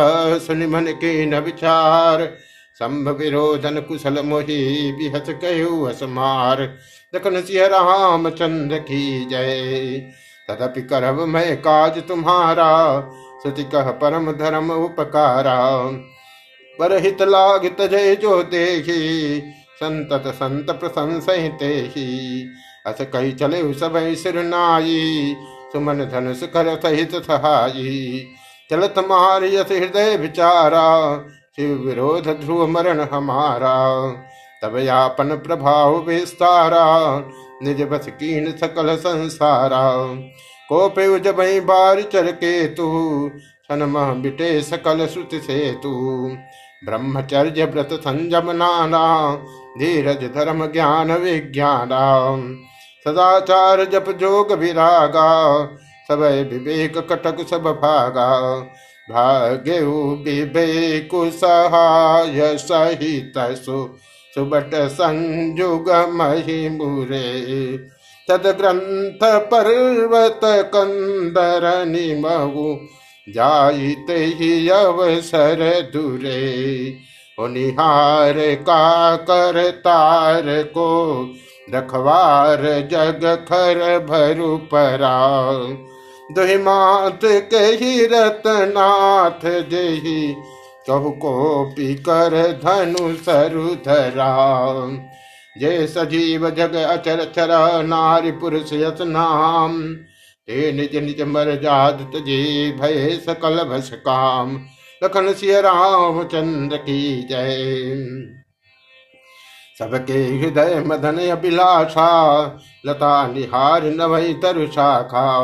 सुनि 0.46 0.66
मन 0.66 0.86
के 0.86 1.26
न 1.26 1.38
विचार। 1.38 2.36
संभ 2.74 3.08
विरोधन 3.08 3.80
कुशल 3.80 4.22
मोहि 4.22 4.92
बिहस 4.92 5.28
कहु 5.28 5.84
असमार। 5.84 6.62
दखन 7.14 7.40
सिंह 7.40 7.66
राम 7.66 8.30
चंद्र 8.30 8.78
की 8.78 9.24
जय। 9.24 9.96
तदपि 10.50 10.82
करब 10.82 11.20
मैं 11.20 11.56
काज 11.56 11.98
तुम्हारा, 11.98 13.00
श्रुति 13.42 13.64
कह 13.64 13.90
परम 13.90 14.32
धर्म 14.32 14.70
उपकारा। 14.70 15.90
पर 16.78 16.96
हित 16.96 17.22
लाग 17.22 17.66
तजय 17.78 18.16
जो 18.16 18.42
देखी 18.42 19.42
संतत 19.76 20.22
संत 20.26 20.70
प्रशंसते 20.70 21.92
ही। 21.96 22.48
अस 22.86 22.98
कही 23.00 23.32
चले 23.32 23.74
सब 23.74 23.92
सिर 24.14 24.42
नाई, 24.42 25.36
सुमन 25.72 26.04
धनुष 26.04 26.42
कर 26.42 26.80
सहित 26.80 27.14
सहाई। 27.14 28.24
चलत 28.70 28.94
मार 28.98 29.44
यस 29.44 29.72
हृदय 29.72 30.16
विचारा 30.16 31.16
शिव 31.56 31.86
विरोध 31.86 32.28
ध्रुव 32.28 32.66
मरण 32.66 33.00
हमारा 33.00 34.10
तब 34.62 34.76
यापन 34.76 35.28
प्रभाव 35.36 35.96
विस्तारा। 35.96 37.18
निज 37.62 37.82
बस 37.82 38.06
कीन 38.06 38.52
सकल 38.52 38.96
संसारा। 38.96 39.92
को 40.68 40.88
पे 40.88 41.18
जब 41.18 41.36
बार 41.66 42.02
चर 42.02 42.32
के 42.32 42.68
तू 42.68 42.86
सनमह 43.62 44.14
बिटे 44.14 44.62
सकल 44.62 45.06
श्रुति 45.06 45.40
से 45.40 45.72
तू 45.82 45.92
ब्रह्मचर्य 46.84 47.64
व्रत 47.64 47.88
संयम 47.92 48.50
नाना। 48.50 49.34
धीरज 49.78 50.24
धर्म 50.34 50.66
ज्ञान 50.66 51.12
विज्ञान। 51.12 51.88
सदाचार 53.04 53.84
जप 53.84 54.04
जोग 54.10 54.52
विरागा। 54.52 55.64
सब 56.08 56.20
विवेक 56.52 56.98
कटक 56.98 57.48
सब 57.48 57.62
भागा। 57.82 58.60
भाग्य 59.10 59.80
विवेक 60.24 61.10
सहाय 61.14 62.56
सहित 62.56 63.32
सु 63.38 63.98
सुबट 64.34 64.70
संयुग 64.74 65.90
मही 65.90 66.68
मुरे। 66.68 67.76
तद 68.28 68.56
ग्रंथ 68.60 69.40
पर्वत 69.40 70.40
कंदर 70.44 71.84
निमहु 71.86 72.76
जाइत 73.28 74.06
ही 74.10 74.68
अवसर 74.68 75.90
दुरे। 75.92 76.94
निहार 77.40 78.34
का 78.38 79.16
कर 79.16 79.70
तार 79.70 80.42
को, 80.46 81.28
रखवार 81.74 82.62
जग 82.62 83.44
खर 83.48 83.98
भरु 84.10 84.56
परा। 84.56 85.50
दुहिमात 86.32 87.20
कही 87.24 88.06
रतनाथ 88.06 89.68
जही 89.68 90.34
कहु 90.88 91.10
को 91.10 91.64
पिकर 91.64 92.60
धनु 92.64 93.14
सरु 93.14 93.74
धरा 93.74 94.88
जय 95.60 95.86
सजीव 95.86 96.50
जग 96.50 96.74
अचर 96.74 97.24
चर 97.24 97.48
नारी 97.84 98.30
पुरुष 98.30 98.72
यत 98.72 98.96
नाम। 99.00 99.94
ते 100.48 100.72
निज 100.72 100.96
निज 100.96 101.22
मर 101.22 101.60
जात 101.62 101.94
तजे 101.94 102.72
भय 102.80 103.20
सकल 103.26 103.64
भस 103.64 103.90
काम। 103.94 104.56
लखन 105.04 105.32
सिय 105.32 105.60
राम 105.60 106.22
चंद्र 106.22 106.76
की 106.76 107.22
जय। 107.22 107.94
सबके 109.78 110.12
हृदय 110.12 110.84
मदन 110.86 111.18
अभिलाषा, 111.30 112.10
लता 112.86 113.26
निहार 113.26 113.84
नवई 113.84 114.34
तरु 114.34 114.66
शाखा 114.66 115.38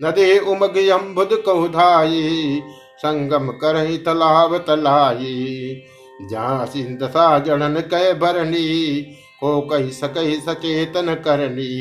नदी 0.00 0.38
उमग 0.38 0.76
अम्बुद 0.92 1.30
कहुधाई, 1.46 2.62
संगम 2.98 3.50
करही 3.60 3.98
तलाव 3.98 4.56
तलाई। 4.58 5.82
जहाँ 6.30 6.66
सिंधसा 6.66 7.38
जड़न 7.38 7.80
कै 7.90 8.12
बरनी 8.14 9.00
को 9.40 9.60
कही 9.62 9.90
सकही 9.92 10.36
सचेतन 10.40 11.14
करनी 11.24 11.72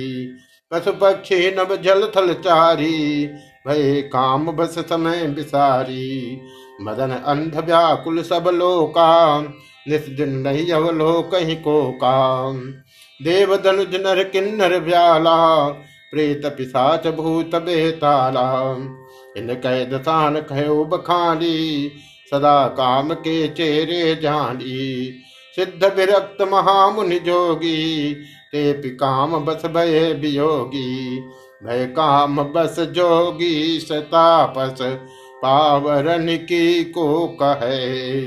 पशु 0.71 0.91
पक्षी 0.93 1.49
नव 1.51 1.75
जल 1.75 2.07
थल 2.15 2.33
चारी 2.41 3.25
भय 3.67 4.01
काम 4.13 4.51
बस 4.51 4.77
समय 4.89 5.25
बिसारी। 5.27 6.39
मदन 6.81 7.11
अंध 7.11 7.55
व्याकुल 7.65 8.21
सब 8.23 8.49
लोका 8.53 9.11
निस्दिन 9.85 10.33
नहीं 10.37 10.71
अवलोक 10.71 11.31
कहीं 11.31 11.55
को 11.57 11.91
काम 11.97 12.59
देव 13.19 13.55
धनुज 13.57 13.95
नर 13.95 14.23
किन्नर 14.25 14.77
व्याला 14.79 15.37
प्रेत 16.15 16.45
पिशाच 16.45 17.07
भूत 17.07 17.55
बेताला। 17.55 18.75
इन 19.37 19.53
कह 19.53 19.83
दसान 19.83 20.35
कहो 20.35 20.85
बखानी 20.85 21.91
सदा 22.31 22.67
काम 22.67 23.13
के 23.13 23.47
चेरे 23.47 24.15
जानी। 24.15 25.13
सिद्ध 25.55 25.83
विरक्त 25.97 26.41
महामुनि 26.41 27.19
जोगी, 27.19 28.13
ते 28.51 28.73
काम 28.73 29.45
बस 29.45 29.65
भय 29.65 30.13
वियोगी 30.13 31.23
भय 31.63 31.85
काम 31.85 32.43
बस 32.43 32.79
जोगी 32.79 33.79
सतापस, 33.79 34.81
पावरन 35.43 36.37
की 36.37 36.83
को 36.83 37.27
कहे। 37.27 38.21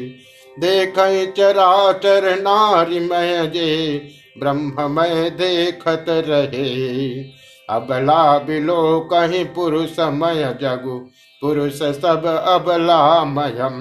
देख 0.58 0.94
चराचर 1.38 2.42
नारी 2.42 3.00
मय 3.00 3.46
जे 3.46 4.00
ब्रह्म 4.38 4.70
ब्रह्ममय 4.70 5.30
देखत 5.30 6.04
रहे। 6.08 7.22
अबला 7.70 8.38
बिलो 8.38 9.00
कहीं 9.12 9.44
पुरुष 9.44 9.98
मय 9.98 10.56
जगु। 10.62 10.98
पुरुष 11.40 11.78
सब 11.78 12.44
अबला 12.48 13.24
मयम। 13.24 13.78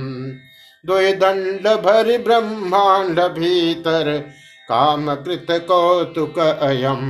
दो 0.85 0.99
दंड 0.99 1.67
भर 1.67 2.17
ब्रह्मांड 2.17 3.19
भीतर, 3.19 4.25
काम 4.69 5.15
कृत 5.15 5.47
कौतुक 5.51 6.39
अयम। 6.39 7.01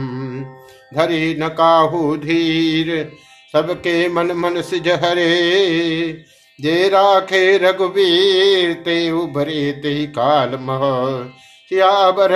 धरी 0.96 1.36
न 1.36 1.48
काहू 1.48 2.18
धीर, 2.18 3.12
सबके 3.54 4.10
मन 4.10 4.32
मन 4.32 4.62
सिज 4.62 4.88
हरे 4.90 6.24
जे 6.62 6.90
राखे 6.90 7.58
रघुवीर, 7.58 8.74
ते 8.74 9.12
उभरे 9.12 9.72
ते 9.72 10.06
काल 10.06 10.50
मह। 10.50 11.24
सियावर 11.70 12.32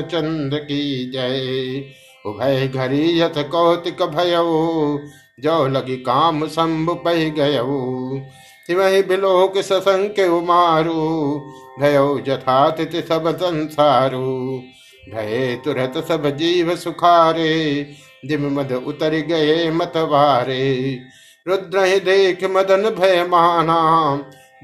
चंद 0.00 0.54
की 0.54 1.10
जय। 1.10 2.05
उभय 2.26 2.66
घरी 2.68 3.20
यथ 3.20 3.42
कौतिक 3.50 4.02
भयो। 4.02 4.46
जो 5.40 5.66
लगी 5.66 5.96
काम 5.96 6.46
शंभु 6.46 6.94
पह 6.94 7.28
गयो। 7.30 7.76
तिमहि 8.66 9.02
बिलोक 9.02 9.58
ससंक 9.58 10.18
उमारू 10.32 11.02
भयो 11.80 12.20
जथातिथि 12.20 13.02
सब 13.02 13.36
संसारू। 13.36 14.62
भय 15.14 15.60
तुरत 15.64 16.04
सब 16.08 16.36
जीव 16.36 16.76
सुखारे। 16.76 17.86
दिम 18.26 18.60
मद 18.60 18.72
उतर 18.86 19.10
गए 19.10 19.70
मतवारे 19.70 20.98
रुद्र 21.46 21.84
ही 21.84 22.00
देख 22.00 22.44
मदन 22.44 22.82
भय 22.90 23.26
माना। 23.28 23.80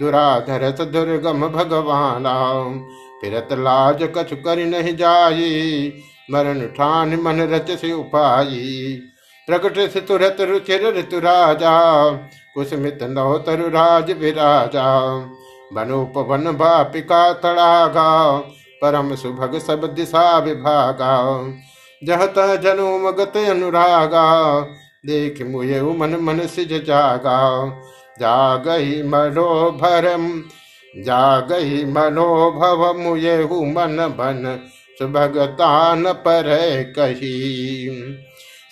दुराधरस 0.01 0.81
दुर्गम 0.81 1.49
भगवाना। 1.49 2.35
फिरत 3.21 3.49
लाज 3.53 3.99
कछु 4.03 4.37
कर 4.37 4.57
नहीं 4.59 4.97
जाई 4.97 5.93
मरण 6.31 6.67
ठान 6.67 7.15
मन 7.17 7.41
रच 7.41 7.71
से 7.71 7.93
उपाई 7.93 8.99
प्रकट 9.49 9.79
से 9.91 10.01
तुरत 10.01 10.37
रुचिर 10.41 10.87
ऋतु 10.97 11.19
राजा, 11.19 12.11
कुसमित 12.55 13.03
नौ 13.03 13.39
तरु 13.39 13.69
राज 13.69 14.11
विराजा। 14.11 14.87
बनोपवन 15.73 16.45
बापिका 16.53 17.33
तड़ागा, 17.33 18.39
परम 18.83 19.15
सुभग 19.15 19.59
सब 19.59 19.87
दिशा 19.95 20.39
विभागा। 20.39 21.17
जहत 22.03 22.35
जनुम 22.63 23.11
गत 23.11 23.37
अनुरागा, 23.37 24.61
देख 25.07 25.43
मुये 25.43 25.83
मन 25.83 26.17
मन 26.21 26.47
सिज 26.47 26.73
जागा 26.85 27.39
जागई 28.21 29.03
मनोभरम, 29.03 30.27
जागई 30.95 31.85
मनोभव 31.85 32.99
मुये 32.99 33.37
मन 33.45 33.97
बन। 34.19 34.61
सुभगतान 34.99 36.13
पर 36.13 36.45
कही। 36.97 37.89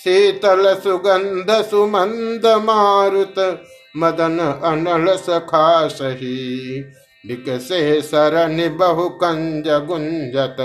शीतल 0.05 0.75
सुगंध 0.75 1.51
सुमंद 1.65 2.47
मारुत, 2.47 3.63
मदन 3.97 4.39
अनल 4.65 5.17
सखा 5.17 5.89
सही। 5.89 6.81
विकसे 7.27 8.01
सरनि 8.01 8.69
बहु 8.69 9.09
कंज 9.09 9.69
गुंजत 9.69 10.57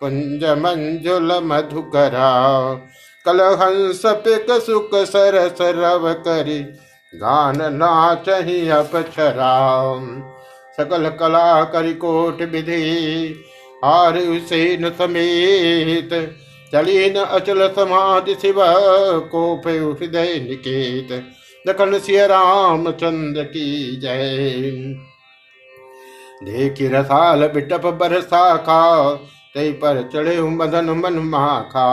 कुंज 0.00 0.44
मंजुल 0.44 1.32
मधुकरा। 1.42 2.30
कलहंस 3.26 4.02
पिक 4.06 4.46
सुख 4.50 4.90
सरस 4.94 5.58
रव 5.60 6.12
करी, 6.12 6.58
गान 7.14 7.58
नाचही 7.74 8.68
अपछरा। 8.68 9.52
सकल 10.76 11.08
कला 11.10 11.64
करी 11.64 11.94
कोट 11.94 12.42
विधि 12.42 13.34
हार 13.84 14.18
उसेन 14.18 14.90
समेत 14.90 16.12
चलीन 16.72 17.16
अचल 17.16 17.66
समाधि 17.68 18.34
शिव 18.34 18.56
कोप 19.30 19.66
हृदय 19.68 20.34
निकेत। 20.40 21.12
दखन 21.64 21.98
सिय 21.98 22.26
चंद्र 22.30 23.42
की 23.46 24.00
जय। 24.00 24.70
देखी 26.44 26.88
रसाल 26.88 27.46
बिटप 27.48 27.86
बरसा 28.00 28.56
खा 28.58 28.82
तई 29.54 29.72
पर 29.74 30.02
चढ़े 30.14 30.40
मदन 30.42 30.90
मन 30.96 31.18
माखा। 31.26 31.90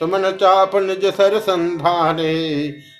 सुमन 0.00 0.30
चाप 0.32 0.76
निज 0.76 1.04
सर 1.14 1.38
संधाने 1.40 2.34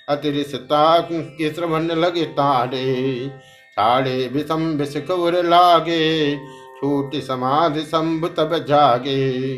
अतिरिसता 0.09 0.99
के 1.11 1.53
श्रवण 1.55 1.91
लगे 1.97 2.25
तारे 2.33 2.87
साड़े 3.71 4.17
विषम 4.33 4.65
विषकुर 4.77 5.43
लागे 5.45 6.07
छूट 6.79 7.15
समाधि 7.23 7.83
शंभु 7.83 8.29
तब 8.29 8.57
जागे। 8.69 9.57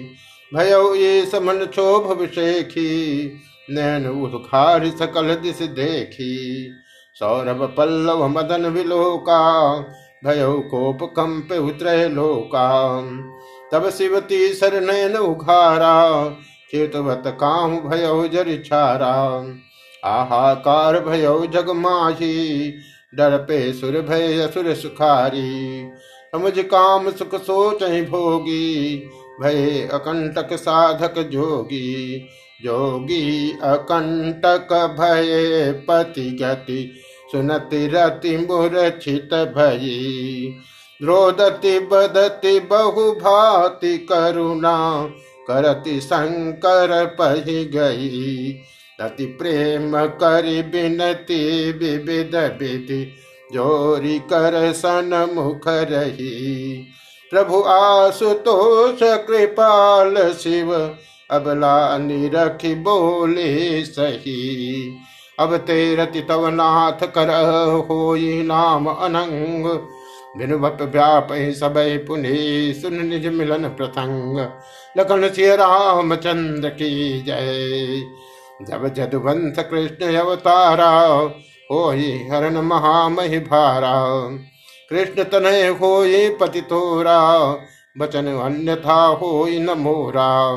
भयो 0.53 0.95
ये 0.95 1.25
समन 1.27 1.65
क्षोभ 1.65 2.11
विषेखी 2.13 2.91
नैन 3.71 4.07
उदखार 4.07 4.89
सकल 4.91 5.35
दिश 5.35 5.59
देखी। 5.63 6.37
सौरभ 7.17 7.63
पल्लव 7.79 8.27
मदन 8.29 8.67
विलोका, 8.67 9.41
भयो 10.25 10.53
कोप 10.61 10.99
कंप 11.13 11.53
उतर 11.53 12.09
लोका। 12.11 13.01
तब 13.73 13.89
शिवती 13.91 14.47
सर 14.49 14.81
नैन 14.81 15.17
उघारा, 15.17 16.29
चेतवत 16.71 17.23
काम 17.27 17.77
भयो 17.81 18.27
जर 18.29 18.57
छारा। 18.67 19.15
आहाकार 20.05 21.01
भयो 21.01 21.47
जग 21.47 21.71
माही 21.71 22.71
डर 23.15 23.37
पे 23.39 23.73
सुर 23.73 24.01
भय 24.01 24.39
असुर 24.39 24.75
सुखारी। 24.75 25.83
समझ 26.33 26.59
काम 26.59 27.11
सुख 27.11 27.35
सोच 27.35 27.83
भोगी, 27.83 28.97
भय 29.43 29.89
अकंटक 29.93 30.57
साधक 30.57 31.19
जोगी। 31.19 32.27
जोगी 32.63 33.51
अकंटक 33.63 34.73
भय 35.01 35.73
पति 35.89 36.31
गति, 36.43 37.01
सुनति 37.33 37.87
रति 37.87 38.37
मूर्छित 38.37 39.35
भई 39.57 40.57
रोदति 41.01 41.79
बदति 41.79 42.61
बहु 42.61 43.13
भाति 43.13 43.97
करुणा, 43.99 45.09
करति 45.49 46.01
शंकर 46.01 47.07
पही 47.21 47.65
गई। 47.65 48.53
तति 49.01 49.27
प्रेम 49.27 50.07
करि 50.07 50.63
बिनति 50.63 51.73
विविध 51.79 52.35
विधि 52.61 53.05
जोरी 53.53 54.19
कर 54.19 54.73
सन 54.73 55.31
मुख 55.35 55.69
रही। 55.69 56.87
प्रभु 57.31 57.63
आशुतोष 57.63 58.99
कृपाल 59.03 60.33
शिव 60.33 60.97
अबला 61.31 61.99
निरखी 61.99 62.75
बोले 62.75 63.85
सही। 63.85 64.97
अब 65.39 65.57
तेरति 65.57 66.21
तव 66.21 66.49
नाथ 66.49 67.07
कर 67.07 67.29
हो 67.89 68.17
नाम 68.21 68.87
अनंग। 68.87 69.67
बिनु 70.37 70.59
भप 70.59 70.79
व्याप 70.83 71.29
सब 71.33 71.75
पुनि, 71.79 72.75
सुन 72.83 73.07
निज 73.07 73.27
मिलन 73.27 73.69
प्रसंग। 73.69 74.39
लखन 74.99 75.29
सिय 75.29 75.57
रामचंद्र 75.57 76.69
की 76.69 77.23
जय। 77.23 78.03
जब 78.63 78.95
जदुवंश 78.95 79.57
कृष्ण 79.59 80.17
अवतारा 80.17 81.09
हो 81.73 81.89
हरण 82.31 82.57
महामहि 82.57 83.39
भारा। 83.39 84.29
कृष्ण 84.91 85.23
तनय 85.23 85.67
हो 85.67 86.05
ये 86.05 86.37
पति 86.41 86.61
तोरा। 86.61 87.41
बचन 87.99 88.27
अन्यथा 88.27 89.07
हो 89.07 89.47
न 89.51 89.71
मोरा। 89.71 90.55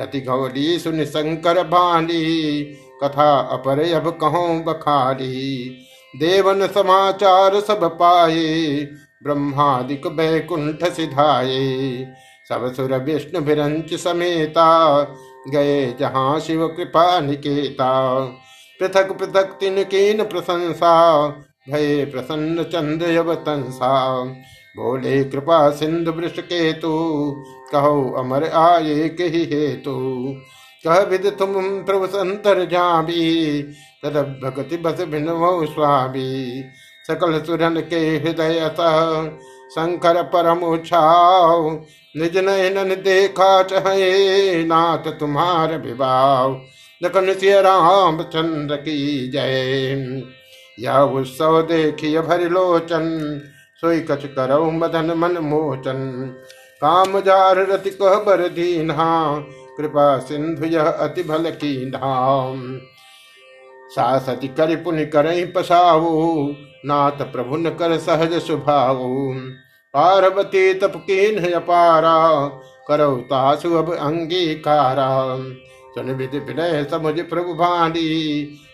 रति 0.00 0.20
गौरी 0.20 0.78
सुन 0.78 1.04
शंकर 1.04 1.62
भाली। 1.62 2.62
कथा 3.04 3.40
अपर 3.40 3.92
अब 3.92 4.18
कहो 4.20 4.48
बखाली। 4.66 5.76
देवन 6.16 6.66
समाचार 6.66 7.60
सब 7.60 7.84
पाए 7.84 8.88
ब्रह्मादिक 9.22 10.06
बैकुंठ 10.06 10.84
सिधाये। 10.84 12.06
सब 12.48 12.74
सुर 12.74 12.94
विष्णु 12.94 13.40
भिरंच 13.40 13.94
समेता। 13.94 15.02
गए 15.48 15.94
जहाँ 16.00 16.40
शिव 16.40 16.68
कृपा 16.68 17.20
निकेता। 17.20 18.22
पृथक 18.82 19.10
पृथक 19.12 19.56
तिन 19.60 19.82
कीन 19.84 20.22
प्रशंसा, 20.24 21.28
भय 21.68 22.04
प्रसन्न 22.04 22.62
चंद्र 22.62 23.10
यवतंसा। 23.10 23.90
बोले, 24.76 25.24
कृपा 25.24 25.70
सिंधु 25.70 26.12
वृष 26.12 26.38
केतु, 26.38 26.90
कहो 27.72 28.10
अमर 28.18 28.44
आए 28.44 29.08
कही 29.08 29.44
हेतु। 29.44 29.94
कह 30.84 30.98
विद 31.00 31.26
तुम 31.38 31.52
प्रभु 31.84 32.06
संतर 32.06 32.64
जाबी 32.64 33.62
तद 34.02 34.16
भगति 34.44 34.76
बस 34.76 35.00
भिन्न 35.00 35.66
स्वामी। 35.66 36.64
सकल 37.06 37.40
सुरन 37.42 37.80
के 37.80 38.00
हृदय 38.18 38.68
शंकर 39.70 40.22
परम 40.22 40.62
उछाव 40.64 41.70
निज 42.14 42.36
नयन 42.38 42.94
देखा 42.94 43.62
चाहे, 43.62 44.64
नाथ 44.64 45.10
तुम्हार 45.12 45.76
विवाह 45.78 46.48
लखन 47.02 47.32
सिय 47.32 47.60
राम 47.62 48.22
चंद्र 48.22 48.76
की 48.76 49.28
जय। 49.30 50.22
या 50.78 51.02
उत्सव 51.04 51.60
देखिय 51.62 52.20
भर 52.20 52.40
लोचन 52.50 53.08
सोई 53.80 54.00
कछ 54.00 54.24
करौ 54.26 54.70
मदन 54.70 55.12
मन 55.16 55.38
मोचन। 55.38 55.98
काम 56.82 57.20
जार 57.20 57.58
रति 57.66 57.90
कह 57.90 58.14
बर 58.18 58.46
दीन्हा, 58.48 59.38
कृपा 59.78 60.18
सिंधु 60.18 60.64
यह 60.64 60.88
अति 60.88 61.22
भल 61.22 61.50
की 61.50 61.90
धाम। 61.90 62.78
सासति 63.90 64.48
कर 64.48 64.74
पुण्य 64.76 65.04
कर 65.06 65.26
पसाऊ 65.56 66.46
नाथ 66.86 67.24
प्रभु 67.32 67.56
न 67.56 67.70
कर 67.70 67.98
सहज 67.98 68.40
सुभाऊ 68.42 69.32
पार्वती 69.94 70.72
तप 70.74 70.92
कीन 70.96 71.52
अपारा 71.52 72.18
करो 72.88 73.14
तासु 73.16 73.74
अब 73.74 73.92
अंगीकारा। 73.94 75.10
सुन 75.94 76.10
विधि 76.10 76.38
विनय 76.38 76.84
समझ 76.90 77.18
प्रभु 77.20 77.54
भानी 77.54 78.08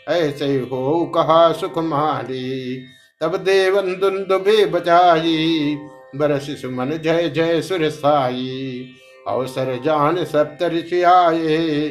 ऐसे 0.08 0.46
हो 0.72 1.04
कहा 1.14 1.40
सुख 1.52 1.78
मानी 1.78 2.76
तब 3.20 3.36
देवन 3.36 3.94
दुंदुबे 4.00 4.64
बचाई 4.66 5.76
बरस 6.16 6.46
सुमन 6.60 6.90
जय 6.96 7.28
जय 7.28 7.60
सुर 7.62 7.88
साई। 7.90 8.86
अवसर 9.28 9.74
जान 9.84 10.24
सप्त 10.24 10.62
ऋषि 10.64 11.02
आए, 11.02 11.88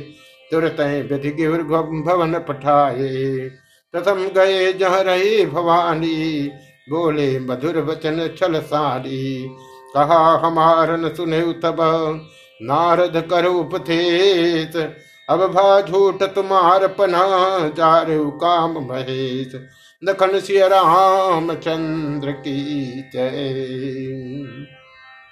तुरत 0.51 0.79
विधि 1.11 1.31
गिर 1.31 1.61
भवन 1.61 2.37
पठाए। 2.39 3.37
प्रथम 3.93 4.23
गए 4.35 4.71
जह 4.73 4.95
रही 5.01 5.45
भवानी, 5.45 6.49
बोले 6.87 7.39
मधुर 7.39 7.77
वचन 7.81 8.27
छल 8.37 8.59
सारी 8.61 9.47
कहा 9.93 10.19
हमारन 10.37 11.09
सुने 11.09 11.41
तब, 11.41 11.77
नारद 12.61 13.23
करो 13.29 13.53
उपथेत 13.53 14.75
अब 15.29 15.39
भा 15.39 15.81
झूठ 15.81 16.23
तुम्हार 16.23 16.87
पना 16.87 17.23
जारु 17.67 18.31
काम 18.31 18.71
महेश। 18.71 19.55
दखन 20.05 20.39
सिया 20.39 20.67
राम 20.67 21.53
चंद्र 21.53 22.31
की 22.31 22.61
जय। 23.13 24.76